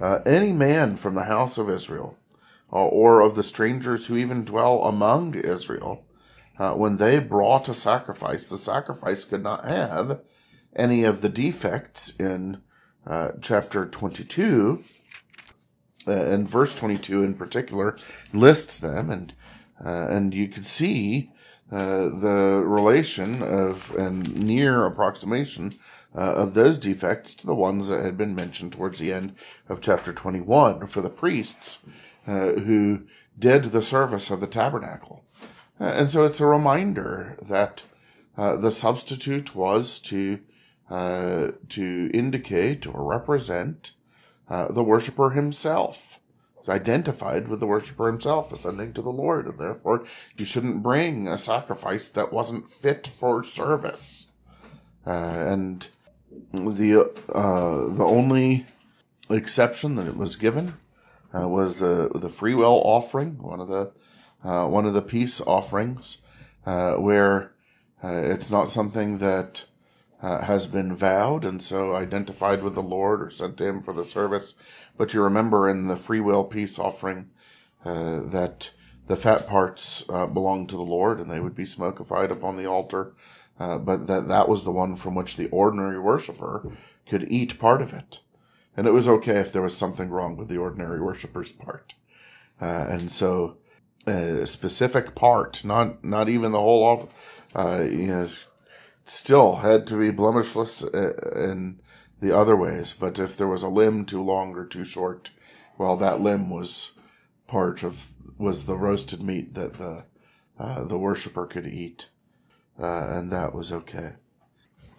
uh, 0.00 0.20
any 0.26 0.52
man 0.52 0.96
from 0.96 1.14
the 1.14 1.24
house 1.24 1.58
of 1.58 1.70
Israel, 1.70 2.16
or 2.68 3.20
of 3.20 3.36
the 3.36 3.42
strangers 3.42 4.06
who 4.06 4.16
even 4.16 4.44
dwell 4.44 4.82
among 4.84 5.34
Israel. 5.34 6.04
when 6.58 6.96
they 6.96 7.18
brought 7.18 7.68
a 7.68 7.74
sacrifice, 7.74 8.48
the 8.48 8.58
sacrifice 8.58 9.24
could 9.24 9.42
not 9.42 9.64
have 9.64 10.20
any 10.76 11.04
of 11.04 11.20
the 11.20 11.28
defects 11.28 12.14
in 12.18 12.58
uh, 13.06 13.30
chapter 13.40 13.86
22, 13.86 14.82
uh, 16.06 16.12
and 16.12 16.48
verse 16.48 16.76
22 16.76 17.22
in 17.22 17.34
particular, 17.34 17.96
lists 18.32 18.78
them, 18.78 19.10
and 19.10 19.32
uh, 19.84 20.06
and 20.08 20.32
you 20.32 20.48
can 20.48 20.62
see 20.62 21.30
uh, 21.70 22.08
the 22.08 22.62
relation 22.64 23.42
of 23.42 23.94
and 23.96 24.34
near 24.34 24.86
approximation 24.86 25.74
uh, 26.16 26.20
of 26.20 26.54
those 26.54 26.78
defects 26.78 27.34
to 27.34 27.46
the 27.46 27.54
ones 27.54 27.88
that 27.88 28.04
had 28.04 28.16
been 28.16 28.34
mentioned 28.34 28.72
towards 28.72 28.98
the 28.98 29.12
end 29.12 29.34
of 29.68 29.80
chapter 29.80 30.12
21 30.12 30.86
for 30.86 31.02
the 31.02 31.10
priests 31.10 31.80
who 32.24 33.02
did 33.38 33.64
the 33.64 33.82
service 33.82 34.30
of 34.30 34.40
the 34.40 34.46
tabernacle. 34.48 35.22
and 35.78 36.10
so 36.10 36.24
it's 36.24 36.40
a 36.40 36.46
reminder 36.46 37.38
that 37.40 37.82
the 38.36 38.70
substitute 38.70 39.54
was 39.54 40.00
to 40.00 40.40
uh, 40.88 41.48
to 41.68 42.10
indicate 42.14 42.86
or 42.86 43.02
represent 43.02 43.90
uh, 44.48 44.70
the 44.70 44.84
worshiper 44.84 45.30
himself. 45.30 46.20
Identified 46.68 47.46
with 47.46 47.60
the 47.60 47.66
worshiper 47.66 48.08
himself 48.08 48.52
ascending 48.52 48.92
to 48.94 49.02
the 49.02 49.10
Lord, 49.10 49.46
and 49.46 49.58
therefore 49.58 50.04
you 50.36 50.44
shouldn't 50.44 50.82
bring 50.82 51.28
a 51.28 51.38
sacrifice 51.38 52.08
that 52.08 52.32
wasn't 52.32 52.68
fit 52.68 53.06
for 53.06 53.44
service. 53.44 54.26
Uh, 55.06 55.10
and 55.10 55.88
the 56.52 57.12
uh, 57.32 57.94
the 57.94 58.04
only 58.04 58.66
exception 59.30 59.96
that 59.96 60.06
it 60.06 60.16
was 60.16 60.36
given 60.36 60.74
uh, 61.34 61.48
was 61.48 61.78
the 61.78 62.10
the 62.14 62.28
free 62.28 62.54
will 62.54 62.82
offering, 62.84 63.38
one 63.38 63.60
of 63.60 63.68
the 63.68 63.92
one 64.42 64.86
of 64.86 64.94
the 64.94 65.02
peace 65.02 65.40
offerings, 65.40 66.18
where 66.64 67.52
it's 68.02 68.50
not 68.50 68.68
something 68.68 69.18
that 69.18 69.64
uh, 70.22 70.42
has 70.42 70.66
been 70.66 70.94
vowed 70.94 71.44
and 71.44 71.62
so 71.62 71.94
identified 71.94 72.62
with 72.62 72.74
the 72.74 72.82
Lord 72.82 73.22
or 73.22 73.30
sent 73.30 73.58
to 73.58 73.66
Him 73.66 73.82
for 73.82 73.92
the 73.92 74.04
service. 74.04 74.54
But 74.96 75.12
you 75.12 75.22
remember 75.22 75.68
in 75.68 75.88
the 75.88 75.96
free 75.96 76.20
will 76.20 76.44
peace 76.44 76.78
offering 76.78 77.30
uh, 77.84 78.22
that 78.24 78.70
the 79.06 79.16
fat 79.16 79.46
parts 79.46 80.04
uh, 80.08 80.26
belonged 80.26 80.68
to 80.70 80.76
the 80.76 80.82
Lord 80.82 81.20
and 81.20 81.30
they 81.30 81.40
would 81.40 81.54
be 81.54 81.64
smokified 81.64 82.30
upon 82.30 82.56
the 82.56 82.66
altar. 82.66 83.14
Uh, 83.58 83.78
but 83.78 84.06
that 84.06 84.28
that 84.28 84.48
was 84.48 84.64
the 84.64 84.72
one 84.72 84.96
from 84.96 85.14
which 85.14 85.36
the 85.36 85.48
ordinary 85.48 85.98
worshiper 85.98 86.76
could 87.08 87.30
eat 87.30 87.58
part 87.58 87.80
of 87.80 87.92
it. 87.92 88.20
And 88.76 88.86
it 88.86 88.92
was 88.92 89.08
okay 89.08 89.38
if 89.38 89.52
there 89.52 89.62
was 89.62 89.76
something 89.76 90.10
wrong 90.10 90.36
with 90.36 90.48
the 90.48 90.58
ordinary 90.58 91.00
worshiper's 91.00 91.52
part. 91.52 91.94
Uh, 92.60 92.86
and 92.88 93.10
so 93.10 93.56
a 94.06 94.46
specific 94.46 95.14
part, 95.14 95.64
not, 95.64 96.04
not 96.04 96.28
even 96.28 96.52
the 96.52 96.60
whole 96.60 96.92
of, 96.92 97.08
uh, 97.54 97.82
you 97.82 98.06
know, 98.06 98.28
still 99.06 99.56
had 99.56 99.86
to 99.86 99.98
be 99.98 100.10
blemishless 100.10 100.82
uh, 100.82 101.38
in 101.38 101.80
the 102.20 102.36
other 102.36 102.56
ways. 102.56 102.92
But 102.92 103.18
if 103.18 103.36
there 103.36 103.48
was 103.48 103.62
a 103.62 103.68
limb 103.68 104.04
too 104.04 104.22
long 104.22 104.54
or 104.54 104.66
too 104.66 104.84
short, 104.84 105.30
well, 105.78 105.96
that 105.96 106.20
limb 106.20 106.50
was 106.50 106.92
part 107.46 107.82
of 107.82 108.12
was 108.38 108.66
the 108.66 108.76
roasted 108.76 109.22
meat 109.22 109.54
that 109.54 109.74
the 109.74 110.04
uh, 110.58 110.84
the 110.84 110.98
worshiper 110.98 111.46
could 111.46 111.66
eat, 111.66 112.08
uh, 112.80 113.08
and 113.10 113.32
that 113.32 113.54
was 113.54 113.72
okay. 113.72 114.12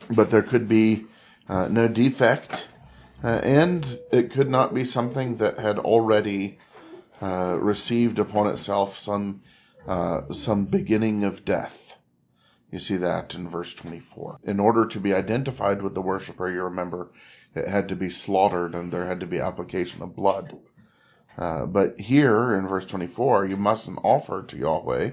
But 0.09 0.31
there 0.31 0.43
could 0.43 0.67
be 0.67 1.05
uh, 1.49 1.67
no 1.67 1.87
defect, 1.87 2.67
uh, 3.23 3.27
and 3.43 3.99
it 4.11 4.31
could 4.31 4.49
not 4.49 4.73
be 4.73 4.83
something 4.83 5.37
that 5.37 5.59
had 5.59 5.77
already 5.79 6.57
uh, 7.21 7.57
received 7.59 8.19
upon 8.19 8.47
itself 8.47 8.97
some 8.97 9.41
uh, 9.87 10.21
some 10.31 10.65
beginning 10.65 11.23
of 11.23 11.45
death. 11.45 11.97
You 12.71 12.79
see 12.79 12.97
that 12.97 13.33
in 13.33 13.47
verse 13.47 13.73
24. 13.73 14.39
In 14.43 14.59
order 14.59 14.85
to 14.85 14.99
be 14.99 15.13
identified 15.13 15.81
with 15.81 15.93
the 15.93 16.01
worshiper, 16.01 16.51
you 16.51 16.61
remember 16.61 17.11
it 17.55 17.67
had 17.67 17.87
to 17.87 17.95
be 17.95 18.09
slaughtered 18.09 18.75
and 18.75 18.91
there 18.91 19.05
had 19.05 19.21
to 19.21 19.25
be 19.25 19.39
application 19.39 20.03
of 20.03 20.15
blood. 20.15 20.57
Uh, 21.37 21.65
but 21.65 21.99
here 21.99 22.53
in 22.55 22.67
verse 22.67 22.85
24, 22.85 23.45
you 23.45 23.55
mustn't 23.55 23.99
offer 24.03 24.43
to 24.43 24.57
Yahweh 24.57 25.11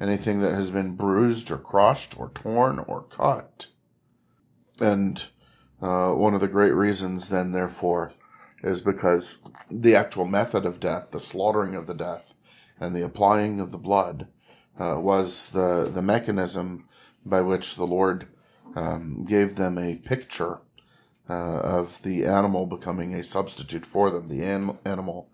anything 0.00 0.40
that 0.40 0.52
has 0.54 0.70
been 0.70 0.96
bruised 0.96 1.50
or 1.50 1.58
crushed 1.58 2.18
or 2.18 2.30
torn 2.30 2.78
or 2.78 3.02
cut. 3.02 3.66
And 4.80 5.22
uh, 5.80 6.12
one 6.12 6.34
of 6.34 6.40
the 6.40 6.48
great 6.48 6.72
reasons, 6.72 7.28
then, 7.28 7.52
therefore, 7.52 8.12
is 8.62 8.80
because 8.80 9.36
the 9.70 9.94
actual 9.94 10.24
method 10.24 10.64
of 10.64 10.80
death, 10.80 11.10
the 11.10 11.20
slaughtering 11.20 11.74
of 11.74 11.86
the 11.86 11.94
death, 11.94 12.34
and 12.80 12.94
the 12.94 13.04
applying 13.04 13.60
of 13.60 13.70
the 13.70 13.78
blood 13.78 14.26
uh, 14.78 14.96
was 14.98 15.50
the, 15.50 15.90
the 15.92 16.02
mechanism 16.02 16.88
by 17.24 17.40
which 17.40 17.76
the 17.76 17.86
Lord 17.86 18.26
um, 18.74 19.24
gave 19.28 19.56
them 19.56 19.78
a 19.78 19.96
picture 19.96 20.58
uh, 21.28 21.32
of 21.32 22.02
the 22.02 22.24
animal 22.24 22.66
becoming 22.66 23.14
a 23.14 23.22
substitute 23.22 23.86
for 23.86 24.10
them, 24.10 24.28
the 24.28 24.42
an- 24.42 24.78
animal 24.84 25.30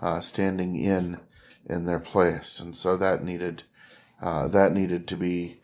uh, 0.00 0.20
standing 0.20 0.76
in 0.76 1.18
in 1.64 1.86
their 1.86 2.00
place, 2.00 2.58
and 2.58 2.76
so 2.76 2.96
that 2.96 3.22
needed 3.22 3.62
uh, 4.22 4.46
that 4.48 4.72
needed 4.72 5.08
to 5.08 5.16
be 5.16 5.58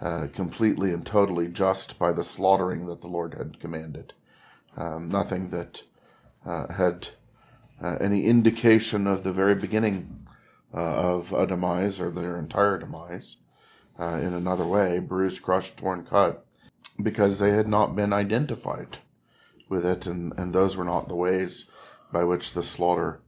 uh, 0.00 0.28
completely 0.32 0.92
and 0.92 1.04
totally 1.04 1.48
just 1.48 1.98
by 1.98 2.12
the 2.12 2.22
slaughtering 2.22 2.86
that 2.86 3.00
the 3.00 3.08
Lord 3.08 3.34
had 3.34 3.60
commanded. 3.60 4.12
Um, 4.76 5.08
nothing 5.08 5.50
that 5.50 5.82
uh, 6.46 6.72
had 6.72 7.08
uh, 7.82 7.96
any 8.00 8.24
indication 8.24 9.06
of 9.06 9.24
the 9.24 9.32
very 9.32 9.54
beginning 9.54 10.26
uh, 10.72 10.78
of 10.78 11.32
a 11.32 11.46
demise 11.46 12.00
or 12.00 12.10
their 12.10 12.38
entire 12.38 12.78
demise 12.78 13.36
in 13.96 14.34
another 14.34 14.66
way, 14.66 14.98
bruised, 14.98 15.40
crushed, 15.40 15.76
torn, 15.76 16.04
cut, 16.04 16.44
because 17.00 17.38
they 17.38 17.50
had 17.50 17.68
not 17.68 17.94
been 17.94 18.12
identified 18.12 18.98
with 19.68 19.86
it, 19.86 20.04
and, 20.04 20.32
and 20.36 20.52
those 20.52 20.76
were 20.76 20.84
not 20.84 21.06
the 21.06 21.14
ways 21.14 21.70
by 22.12 22.24
which 22.24 22.54
the 22.54 22.62
slaughter 22.62 23.20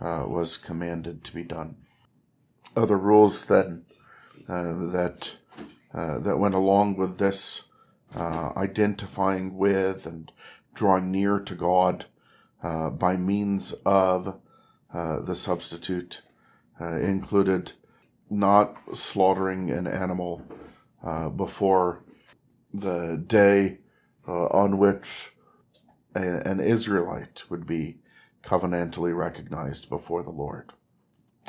was 0.00 0.56
commanded 0.56 1.22
to 1.22 1.32
be 1.32 1.44
done. 1.44 1.76
Other 2.76 2.96
rules 2.96 3.44
then 3.44 3.84
that 4.48 5.30
uh, 5.92 6.18
that 6.18 6.38
went 6.38 6.54
along 6.54 6.96
with 6.96 7.18
this 7.18 7.64
uh, 8.14 8.52
identifying 8.56 9.56
with 9.56 10.06
and 10.06 10.30
drawing 10.74 11.10
near 11.10 11.40
to 11.40 11.54
God 11.54 12.06
uh, 12.62 12.90
by 12.90 13.16
means 13.16 13.72
of 13.84 14.40
uh, 14.94 15.20
the 15.20 15.36
substitute 15.36 16.22
included 16.80 17.72
not 18.30 18.78
slaughtering 18.94 19.70
an 19.70 19.86
animal 19.86 20.40
before 21.36 22.02
the 22.72 23.22
day 23.26 23.76
on 24.26 24.78
which 24.78 25.32
an 26.14 26.58
Israelite 26.58 27.42
would 27.50 27.66
be 27.66 27.98
covenantally 28.42 29.14
recognized 29.14 29.90
before 29.90 30.22
the 30.22 30.30
Lord. 30.30 30.72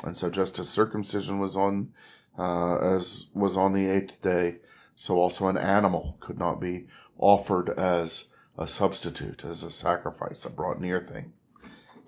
And 0.04 0.18
so 0.18 0.28
just 0.28 0.58
as 0.58 0.68
circumcision 0.68 1.38
was 1.38 1.56
on, 1.56 1.92
uh, 2.38 2.76
as 2.76 3.26
was 3.34 3.56
on 3.56 3.72
the 3.72 3.86
eighth 3.86 4.22
day, 4.22 4.56
so 4.96 5.18
also 5.18 5.48
an 5.48 5.56
animal 5.56 6.16
could 6.20 6.38
not 6.38 6.60
be 6.60 6.86
offered 7.18 7.70
as 7.70 8.28
a 8.58 8.66
substitute, 8.66 9.44
as 9.44 9.62
a 9.62 9.70
sacrifice, 9.70 10.44
a 10.44 10.50
brought 10.50 10.80
near 10.80 11.00
thing, 11.00 11.32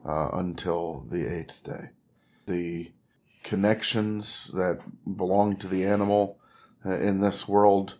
uh, 0.07 0.31
until 0.33 1.07
the 1.11 1.27
eighth 1.27 1.65
day. 1.65 1.91
The 2.47 2.93
connections 3.43 4.51
that 4.55 4.81
belong 5.17 5.57
to 5.57 5.69
the 5.69 5.85
animal 5.85 6.39
uh, 6.85 6.99
in 6.99 7.21
this 7.21 7.49
world 7.49 7.95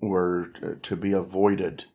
were 0.00 0.46
to 0.82 0.96
be 0.96 1.12
avoided 1.12 1.86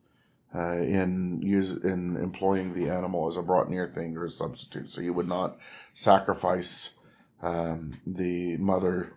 uh, 0.54 0.78
in 0.78 1.40
use 1.42 1.70
in 1.70 2.16
employing 2.16 2.74
the 2.74 2.90
animal 2.90 3.28
as 3.28 3.36
a 3.36 3.42
brought 3.42 3.70
near 3.70 3.86
thing 3.86 4.16
or 4.16 4.24
a 4.24 4.30
substitute. 4.30 4.90
So 4.90 5.00
you 5.00 5.12
would 5.12 5.28
not 5.28 5.56
sacrifice 5.94 6.94
um, 7.42 8.00
the 8.06 8.56
mother, 8.56 9.12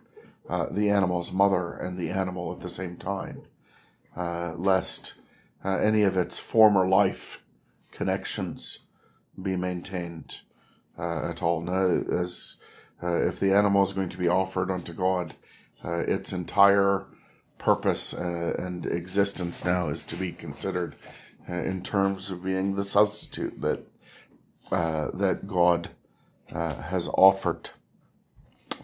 uh, 0.48 0.66
the 0.70 0.90
animal's 0.90 1.32
mother, 1.32 1.72
and 1.72 1.96
the 1.96 2.10
animal 2.10 2.52
at 2.52 2.60
the 2.60 2.68
same 2.68 2.96
time, 2.96 3.42
uh, 4.16 4.54
lest 4.56 5.14
uh, 5.64 5.78
any 5.78 6.02
of 6.02 6.16
its 6.16 6.38
former 6.38 6.86
life 6.86 7.42
connections 7.90 8.80
be 9.40 9.56
maintained 9.56 10.36
uh, 10.98 11.28
at 11.30 11.42
all. 11.42 11.60
No, 11.60 12.04
as 12.12 12.56
uh, 13.02 13.26
if 13.26 13.40
the 13.40 13.52
animal 13.52 13.82
is 13.82 13.92
going 13.92 14.10
to 14.10 14.18
be 14.18 14.28
offered 14.28 14.70
unto 14.70 14.92
God, 14.92 15.34
its 15.86 16.32
entire 16.32 17.04
purpose 17.58 18.14
and 18.14 18.86
existence 18.86 19.66
now 19.66 19.90
is 19.90 20.02
to 20.04 20.16
be 20.16 20.32
considered 20.32 20.96
uh, 21.48 21.52
in 21.52 21.82
terms 21.82 22.30
of 22.30 22.42
being 22.42 22.74
the 22.74 22.84
substitute 22.84 23.60
that 23.60 23.80
uh, 24.72 25.08
that 25.12 25.46
God 25.46 25.90
uh, 26.52 26.74
has 26.74 27.08
offered. 27.08 27.70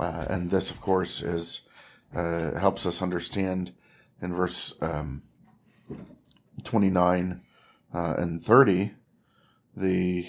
Uh, 0.00 0.24
and 0.30 0.50
this, 0.50 0.70
of 0.70 0.80
course, 0.80 1.22
is 1.22 1.68
uh, 2.14 2.58
helps 2.58 2.86
us 2.86 3.02
understand 3.02 3.72
in 4.22 4.34
verse 4.34 4.74
um, 4.80 5.22
29 6.64 7.40
uh, 7.94 8.14
and 8.18 8.42
30 8.42 8.92
the 9.76 10.26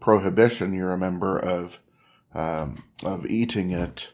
prohibition, 0.00 0.72
you 0.72 0.86
remember, 0.86 1.38
of 1.38 1.78
um, 2.34 2.84
of 3.02 3.26
eating 3.26 3.72
it 3.72 4.12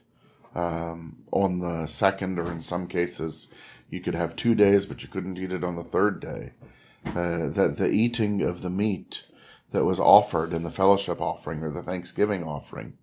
um, 0.55 1.19
on 1.31 1.61
the 1.61 1.87
second, 1.87 2.39
or 2.39 2.51
in 2.51 2.63
some 2.63 2.87
cases, 2.87 3.49
you 3.91 4.01
could 4.01 4.15
have 4.15 4.35
two 4.35 4.55
days, 4.55 4.87
but 4.87 5.03
you 5.03 5.09
couldn't 5.09 5.39
eat 5.39 5.53
it 5.53 5.65
on 5.65 5.77
the 5.77 5.85
third 5.85 6.21
day. 6.21 6.53
Uh, 7.07 7.49
that 7.49 7.77
the 7.77 7.91
eating 7.91 8.43
of 8.43 8.63
the 8.63 8.71
meat 8.71 9.25
that 9.73 9.85
was 9.85 9.99
offered 9.99 10.53
in 10.53 10.63
the 10.63 10.71
fellowship 10.71 11.21
offering 11.21 11.63
or 11.63 11.71
the 11.71 11.83
thanksgiving 11.83 12.45
offering 12.45 12.95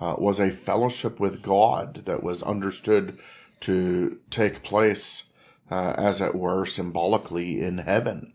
uh, 0.00 0.14
was 0.18 0.38
a 0.40 0.50
fellowship 0.50 1.18
with 1.18 1.42
God 1.42 2.02
that 2.04 2.22
was 2.22 2.42
understood 2.42 3.18
to 3.60 4.18
take 4.30 4.62
place, 4.62 5.24
uh, 5.70 5.94
as 5.96 6.20
it 6.20 6.34
were, 6.34 6.64
symbolically 6.64 7.60
in 7.60 7.78
heaven. 7.78 8.32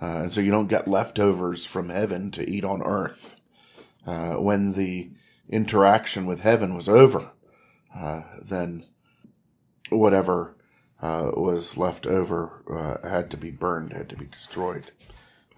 Uh, 0.00 0.22
and 0.22 0.32
so 0.32 0.40
you 0.40 0.50
don't 0.50 0.68
get 0.68 0.88
leftovers 0.88 1.66
from 1.66 1.88
heaven 1.88 2.30
to 2.30 2.48
eat 2.48 2.64
on 2.64 2.82
earth. 2.82 3.36
Uh, 4.06 4.34
when 4.34 4.72
the 4.72 5.10
interaction 5.48 6.26
with 6.26 6.40
heaven 6.40 6.74
was 6.74 6.88
over, 6.88 7.30
uh, 7.96 8.22
then 8.42 8.84
whatever 9.90 10.56
was 11.00 11.76
left 11.76 12.06
over 12.06 13.00
had 13.04 13.30
to 13.30 13.36
be 13.36 13.50
burned, 13.50 13.92
had 13.92 14.08
to 14.08 14.16
be 14.16 14.24
destroyed. 14.24 14.90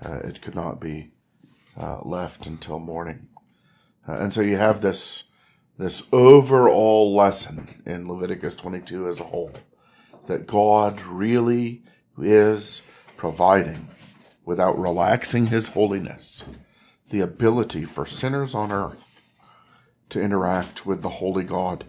It 0.03 0.43
could 0.43 0.57
not 0.57 0.81
be 0.81 1.13
left 1.77 2.47
until 2.49 2.81
morning. 2.81 3.29
Uh, 4.09 4.15
and 4.15 4.33
so 4.33 4.41
you 4.41 4.57
have 4.57 4.81
this 4.81 5.25
this 5.79 6.05
overall 6.11 7.15
lesson 7.15 7.69
in 7.85 8.09
Leviticus 8.09 8.57
22 8.57 9.09
as 9.09 9.21
a 9.21 9.25
whole 9.25 9.53
that 10.27 10.47
God 10.47 11.01
really 11.03 11.83
is 12.19 12.83
providing 13.17 13.89
without 14.45 14.79
relaxing 14.79 15.47
his 15.47 15.69
holiness 15.69 16.45
the 17.11 17.21
ability 17.21 17.85
for 17.85 18.07
sinners 18.07 18.55
on 18.55 18.73
earth 18.73 19.21
to 20.09 20.21
interact 20.21 20.87
with 20.87 21.03
the 21.03 21.11
holy 21.11 21.45
God 21.45 21.85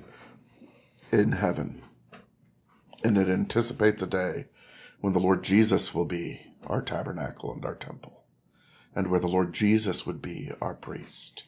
in 1.12 1.34
heaven. 1.34 1.82
And 3.04 3.18
it 3.18 3.30
anticipates 3.30 4.04
a 4.04 4.08
day 4.08 4.46
when 5.00 5.14
the 5.14 5.20
Lord 5.20 5.44
Jesus 5.44 5.94
will 5.94 6.06
be 6.06 6.42
our 6.66 6.82
tabernacle 6.82 7.54
and 7.54 7.64
our 7.64 7.76
temple, 7.76 8.24
and 8.94 9.08
where 9.08 9.20
the 9.20 9.28
Lord 9.28 9.54
Jesus 9.54 10.06
would 10.06 10.22
be 10.22 10.52
our 10.60 10.74
priest, 10.74 11.44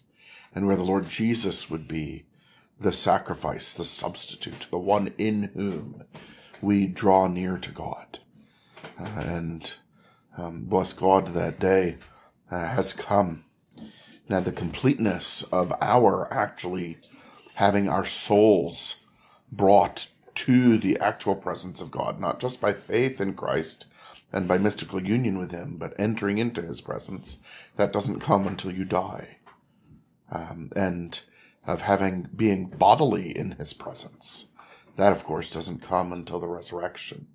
and 0.56 0.65
where 0.65 0.78
the 0.78 0.84
Lord 0.84 1.10
Jesus 1.10 1.69
would 1.69 1.88
be 1.88 2.25
the 2.80 2.92
sacrifice, 2.92 3.74
the 3.74 3.84
substitute, 3.84 4.68
the 4.70 4.78
one 4.78 5.13
in 5.18 5.44
whom 5.56 6.04
we 6.62 6.88
draw 6.88 7.28
near 7.28 7.58
to 7.58 7.72
God. 7.72 8.20
Uh, 9.00 9.20
and 9.20 9.74
um, 10.38 10.63
bless 10.65 10.94
God 10.94 11.30
that 11.30 11.60
day 11.60 11.98
uh, 12.50 12.68
has 12.68 12.94
come. 12.94 13.44
Now, 14.28 14.39
the 14.39 14.52
completeness 14.52 15.44
of 15.52 15.74
our 15.82 16.32
actually 16.32 16.98
having 17.56 17.89
our 17.89 18.06
souls 18.06 18.98
brought 19.52 20.10
to 20.36 20.78
the 20.78 20.98
actual 21.00 21.36
presence 21.36 21.82
of 21.82 21.92
God, 21.92 22.20
not 22.20 22.39
just 22.39 22.62
by 22.62 22.74
faith 22.74 23.20
in 23.20 23.34
Christ 23.34 23.86
and 24.32 24.48
by 24.48 24.58
mystical 24.58 25.02
union 25.02 25.38
with 25.38 25.52
Him, 25.52 25.76
but 25.78 25.94
entering 26.00 26.38
into 26.38 26.62
His 26.62 26.80
presence, 26.80 27.39
that 27.76 27.92
doesn't 27.92 28.20
come 28.20 28.48
until 28.48 28.72
you 28.72 28.86
die. 28.86 29.38
Um, 30.32 30.72
and 30.76 31.20
of 31.69 31.82
having 31.82 32.27
being 32.36 32.65
bodily 32.65 33.38
in 33.38 33.51
His 33.51 33.73
presence, 33.73 34.49
that 34.97 35.12
of 35.12 35.23
course 35.23 35.51
doesn't 35.51 35.84
come 35.84 36.12
until 36.12 36.39
the 36.39 36.47
resurrection. 36.47 37.27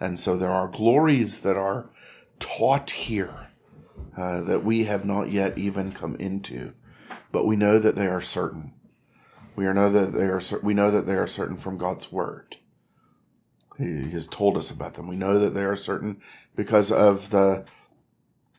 And 0.00 0.18
so 0.18 0.36
there 0.36 0.50
are 0.50 0.68
glories 0.68 1.42
that 1.42 1.56
are 1.56 1.90
taught 2.40 2.90
here 2.90 3.48
uh, 4.16 4.40
that 4.42 4.64
we 4.64 4.84
have 4.84 5.04
not 5.04 5.30
yet 5.30 5.58
even 5.58 5.92
come 5.92 6.16
into, 6.16 6.72
but 7.30 7.46
we 7.46 7.56
know 7.56 7.78
that 7.78 7.94
they 7.94 8.06
are 8.06 8.22
certain. 8.22 8.72
We 9.54 9.66
know 9.66 9.90
that 9.90 10.12
they 10.12 10.24
are. 10.24 10.40
We 10.62 10.72
know 10.72 10.90
that 10.90 11.06
they 11.06 11.14
are 11.14 11.26
certain 11.26 11.58
from 11.58 11.76
God's 11.76 12.10
word. 12.10 12.56
He 13.76 14.10
has 14.10 14.26
told 14.26 14.56
us 14.56 14.70
about 14.70 14.94
them. 14.94 15.08
We 15.08 15.16
know 15.16 15.38
that 15.38 15.54
they 15.54 15.64
are 15.64 15.76
certain 15.76 16.22
because 16.56 16.90
of 16.90 17.30
the 17.30 17.64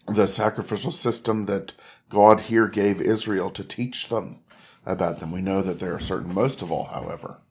the 0.07 0.27
sacrificial 0.27 0.91
system 0.91 1.45
that 1.45 1.73
God 2.09 2.41
here 2.41 2.67
gave 2.67 3.01
Israel 3.01 3.49
to 3.51 3.63
teach 3.63 4.09
them 4.09 4.39
about 4.85 5.19
them. 5.19 5.31
We 5.31 5.41
know 5.41 5.61
that 5.61 5.79
they 5.79 5.87
are 5.87 5.99
certain 5.99 6.33
most 6.33 6.61
of 6.61 6.71
all, 6.71 6.85
however, 6.85 7.41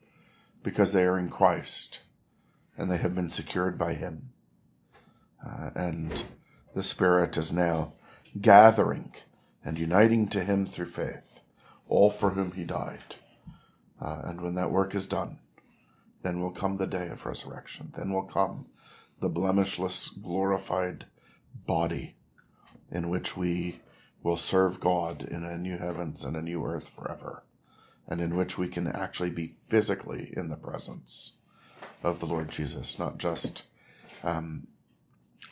because 0.62 0.92
they 0.92 1.04
are 1.04 1.18
in 1.18 1.30
Christ 1.30 2.00
and 2.76 2.90
they 2.90 2.98
have 2.98 3.14
been 3.14 3.30
secured 3.30 3.78
by 3.78 3.94
Him. 3.94 4.30
Uh, 5.44 5.70
and 5.74 6.24
the 6.74 6.82
Spirit 6.82 7.36
is 7.36 7.52
now 7.52 7.92
gathering 8.40 9.14
and 9.64 9.78
uniting 9.78 10.28
to 10.28 10.44
Him 10.44 10.66
through 10.66 10.86
faith 10.86 11.40
all 11.88 12.10
for 12.10 12.30
whom 12.30 12.52
He 12.52 12.64
died. 12.64 13.16
Uh, 14.00 14.22
and 14.24 14.40
when 14.40 14.54
that 14.54 14.70
work 14.70 14.94
is 14.94 15.06
done, 15.06 15.38
then 16.22 16.40
will 16.40 16.50
come 16.50 16.76
the 16.76 16.86
day 16.86 17.08
of 17.08 17.26
resurrection. 17.26 17.92
Then 17.96 18.12
will 18.12 18.24
come 18.24 18.66
the 19.20 19.28
blemishless, 19.28 20.08
glorified 20.08 21.06
body 21.66 22.14
in 22.90 23.08
which 23.08 23.36
we 23.36 23.80
will 24.22 24.36
serve 24.36 24.80
God 24.80 25.22
in 25.22 25.44
a 25.44 25.56
new 25.58 25.78
heavens 25.78 26.24
and 26.24 26.36
a 26.36 26.42
new 26.42 26.64
earth 26.64 26.88
forever, 26.88 27.44
and 28.06 28.20
in 28.20 28.36
which 28.36 28.58
we 28.58 28.68
can 28.68 28.86
actually 28.86 29.30
be 29.30 29.46
physically 29.46 30.32
in 30.36 30.48
the 30.48 30.56
presence 30.56 31.32
of 32.02 32.20
the 32.20 32.26
Lord 32.26 32.50
Jesus, 32.50 32.98
not 32.98 33.18
just 33.18 33.64
um, 34.24 34.66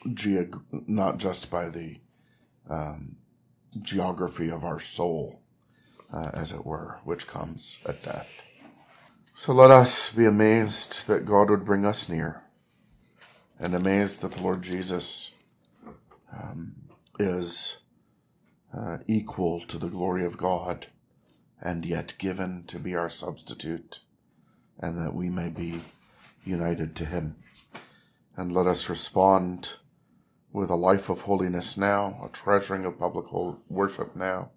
geog- 0.09 0.63
not 0.87 1.19
just 1.19 1.51
by 1.51 1.69
the 1.69 2.01
um, 2.69 3.17
geography 3.83 4.51
of 4.51 4.65
our 4.65 4.81
soul, 4.81 5.41
uh, 6.13 6.31
as 6.35 6.53
it 6.53 6.65
were, 6.65 6.99
which 7.05 7.27
comes 7.27 7.79
at 7.87 8.03
death. 8.03 8.43
So 9.35 9.53
let 9.53 9.71
us 9.71 10.13
be 10.13 10.25
amazed 10.25 11.07
that 11.09 11.27
God 11.27 11.51
would 11.51 11.65
bring 11.65 11.85
us 11.85 12.09
near, 12.09 12.43
and 13.59 13.75
amazed 13.75 14.23
that 14.23 14.33
the 14.33 14.43
Lord 14.43 14.63
Jesus 14.63 15.33
um, 16.33 16.75
is 17.19 17.83
uh, 18.75 18.99
equal 19.07 19.61
to 19.67 19.79
the 19.79 19.89
glory 19.89 20.25
of 20.25 20.37
God, 20.37 20.87
and 21.61 21.85
yet 21.85 22.15
given 22.19 22.65
to 22.69 22.79
be 22.79 22.95
our 22.95 23.11
substitute, 23.11 24.01
and 24.79 24.99
that 24.99 25.15
we 25.15 25.29
may 25.29 25.49
be 25.49 25.81
united 26.45 26.95
to 26.97 27.05
Him. 27.05 27.37
And 28.37 28.53
let 28.53 28.67
us 28.67 28.89
respond 28.89 29.75
with 30.53 30.71
a 30.71 30.77
life 30.77 31.09
of 31.09 31.23
holiness 31.23 31.77
now, 31.77 32.21
a 32.25 32.29
treasuring 32.29 32.85
of 32.85 32.99
public 32.99 33.27
worship 33.69 34.15
now, 34.15 34.51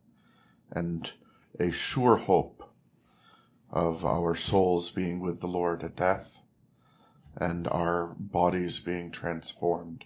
and 0.71 1.11
a 1.59 1.71
sure 1.71 2.17
hope 2.17 2.69
of 3.71 4.03
our 4.05 4.35
souls 4.35 4.89
being 4.89 5.19
with 5.19 5.41
the 5.41 5.47
Lord 5.47 5.83
at 5.83 5.95
death 5.95 6.41
and 7.35 7.67
our 7.67 8.07
bodies 8.17 8.79
being 8.79 9.11
transformed 9.11 10.05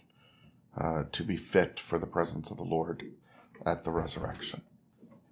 uh, 0.76 1.04
to 1.12 1.22
be 1.22 1.36
fit 1.36 1.80
for 1.80 1.98
the 1.98 2.06
presence 2.06 2.50
of 2.50 2.56
the 2.56 2.64
Lord 2.64 3.04
at 3.66 3.84
the 3.84 3.90
resurrection. 3.90 4.62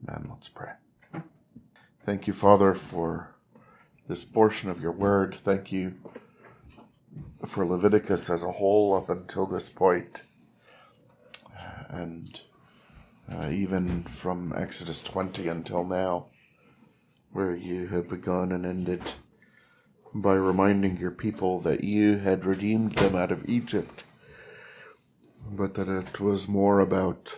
Amen. 0.08 0.28
Let's 0.30 0.48
pray. 0.48 0.72
Thank 2.04 2.26
you, 2.26 2.32
Father, 2.32 2.74
for 2.74 3.34
this 4.08 4.24
portion 4.24 4.70
of 4.70 4.80
your 4.80 4.92
word. 4.92 5.36
Thank 5.44 5.70
you 5.70 5.94
for 7.46 7.64
Leviticus 7.66 8.30
as 8.30 8.42
a 8.42 8.52
whole 8.52 8.94
up 8.94 9.08
until 9.08 9.46
this. 9.46 9.70
And 11.88 12.40
uh, 13.30 13.50
even 13.50 14.04
from 14.04 14.52
Exodus 14.56 15.02
20 15.02 15.48
until 15.48 15.84
now, 15.84 16.26
where 17.32 17.54
you 17.54 17.86
have 17.88 18.08
begun 18.08 18.52
and 18.52 18.66
ended 18.66 19.02
by 20.14 20.34
reminding 20.34 20.98
your 20.98 21.10
people 21.10 21.60
that 21.60 21.84
you 21.84 22.18
had 22.18 22.44
redeemed 22.44 22.96
them 22.96 23.14
out 23.14 23.32
of 23.32 23.48
Egypt, 23.48 24.04
but 25.50 25.74
that 25.74 25.88
it 25.88 26.20
was 26.20 26.48
more 26.48 26.80
about 26.80 27.36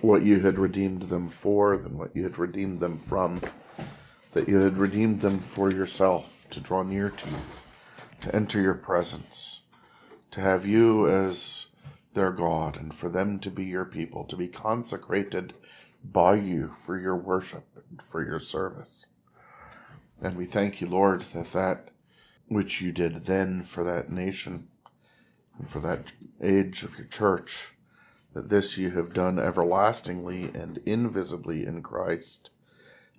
what 0.00 0.22
you 0.22 0.40
had 0.40 0.58
redeemed 0.58 1.02
them 1.02 1.28
for 1.28 1.76
than 1.76 1.96
what 1.98 2.14
you 2.14 2.22
had 2.22 2.38
redeemed 2.38 2.80
them 2.80 2.98
from, 3.08 3.40
that 4.32 4.48
you 4.48 4.56
had 4.56 4.76
redeemed 4.76 5.20
them 5.20 5.38
for 5.38 5.70
yourself, 5.70 6.46
to 6.50 6.60
draw 6.60 6.82
near 6.82 7.10
to 7.10 7.30
you, 7.30 7.36
to 8.20 8.34
enter 8.34 8.60
your 8.60 8.74
presence, 8.74 9.62
to 10.30 10.40
have 10.40 10.66
you 10.66 11.08
as 11.08 11.66
their 12.14 12.30
God 12.30 12.76
and 12.76 12.94
for 12.94 13.08
them 13.08 13.38
to 13.40 13.50
be 13.50 13.64
your 13.64 13.84
people, 13.84 14.24
to 14.24 14.36
be 14.36 14.48
consecrated 14.48 15.54
by 16.04 16.34
you 16.34 16.74
for 16.84 16.98
your 16.98 17.16
worship 17.16 17.64
and 17.90 18.00
for 18.02 18.24
your 18.24 18.40
service. 18.40 19.06
And 20.20 20.36
we 20.36 20.44
thank 20.46 20.80
you, 20.80 20.86
Lord, 20.86 21.22
that 21.22 21.52
that 21.52 21.88
which 22.48 22.80
you 22.80 22.92
did 22.92 23.26
then 23.26 23.64
for 23.64 23.84
that 23.84 24.10
nation 24.10 24.68
and 25.58 25.68
for 25.68 25.80
that 25.80 26.12
age 26.40 26.82
of 26.84 26.96
your 26.96 27.06
church, 27.06 27.68
that 28.36 28.50
this 28.50 28.76
you 28.76 28.90
have 28.90 29.14
done 29.14 29.38
everlastingly 29.38 30.50
and 30.52 30.78
invisibly 30.84 31.64
in 31.64 31.82
Christ, 31.82 32.50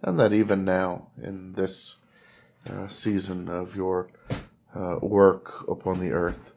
and 0.04 0.20
that 0.20 0.32
even 0.32 0.64
now 0.64 1.08
in 1.20 1.54
this 1.54 1.96
uh, 2.70 2.88
season 2.88 3.50
of 3.50 3.76
your 3.76 4.12
uh, 4.76 4.98
work 5.02 5.68
upon 5.68 6.00
the 6.00 6.12
earth, 6.12 6.54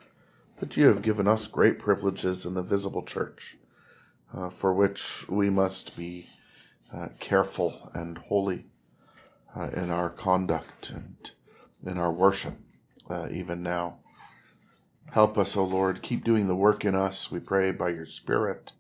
that 0.58 0.76
you 0.76 0.88
have 0.88 1.00
given 1.00 1.26
us 1.26 1.46
great 1.46 1.78
privileges 1.78 2.44
in 2.44 2.52
the 2.52 2.62
visible 2.62 3.02
church, 3.02 3.56
uh, 4.36 4.50
for 4.50 4.74
which 4.74 5.26
we 5.26 5.48
must 5.48 5.96
be 5.96 6.26
uh, 6.94 7.08
careful 7.18 7.90
and 7.94 8.18
holy 8.18 8.66
uh, 9.56 9.68
in 9.68 9.90
our 9.90 10.10
conduct 10.10 10.90
and 10.90 11.30
in 11.86 11.96
our 11.96 12.12
worship, 12.12 12.58
uh, 13.08 13.26
even 13.30 13.62
now. 13.62 14.00
Help 15.12 15.36
us, 15.36 15.56
O 15.56 15.64
Lord, 15.64 16.02
keep 16.02 16.24
doing 16.24 16.46
the 16.46 16.56
work 16.56 16.84
in 16.84 16.94
us, 16.94 17.30
we 17.30 17.40
pray, 17.40 17.72
by 17.72 17.88
your 17.88 18.06
Spirit 18.06 18.72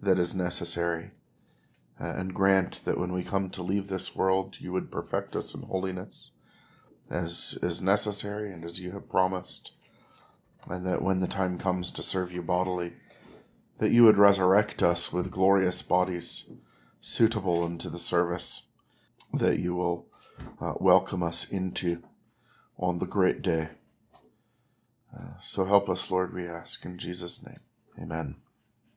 that 0.00 0.18
is 0.18 0.34
necessary. 0.34 1.12
Uh, 2.00 2.06
and 2.06 2.34
grant 2.34 2.84
that 2.84 2.98
when 2.98 3.12
we 3.12 3.22
come 3.22 3.48
to 3.50 3.62
leave 3.62 3.88
this 3.88 4.16
world, 4.16 4.56
you 4.60 4.72
would 4.72 4.90
perfect 4.90 5.36
us 5.36 5.54
in 5.54 5.62
holiness 5.62 6.30
as 7.10 7.58
is 7.62 7.82
necessary 7.82 8.52
and 8.52 8.64
as 8.64 8.80
you 8.80 8.92
have 8.92 9.08
promised 9.08 9.72
and 10.68 10.86
that 10.86 11.02
when 11.02 11.20
the 11.20 11.26
time 11.26 11.58
comes 11.58 11.90
to 11.90 12.02
serve 12.02 12.32
you 12.32 12.42
bodily, 12.42 12.92
that 13.78 13.90
you 13.90 14.04
would 14.04 14.16
resurrect 14.16 14.82
us 14.82 15.12
with 15.12 15.30
glorious 15.30 15.82
bodies 15.82 16.48
suitable 17.00 17.64
unto 17.64 17.88
the 17.90 17.98
service 17.98 18.62
that 19.34 19.58
you 19.58 19.74
will 19.74 20.06
uh, 20.60 20.74
welcome 20.78 21.22
us 21.22 21.50
into 21.50 22.02
on 22.78 22.98
the 22.98 23.06
great 23.06 23.42
day. 23.42 23.68
Uh, 25.16 25.40
so 25.42 25.64
help 25.64 25.88
us, 25.88 26.10
Lord, 26.10 26.32
we 26.32 26.46
ask 26.46 26.84
in 26.84 26.98
Jesus' 26.98 27.42
name. 27.44 27.60
Amen. 28.00 28.36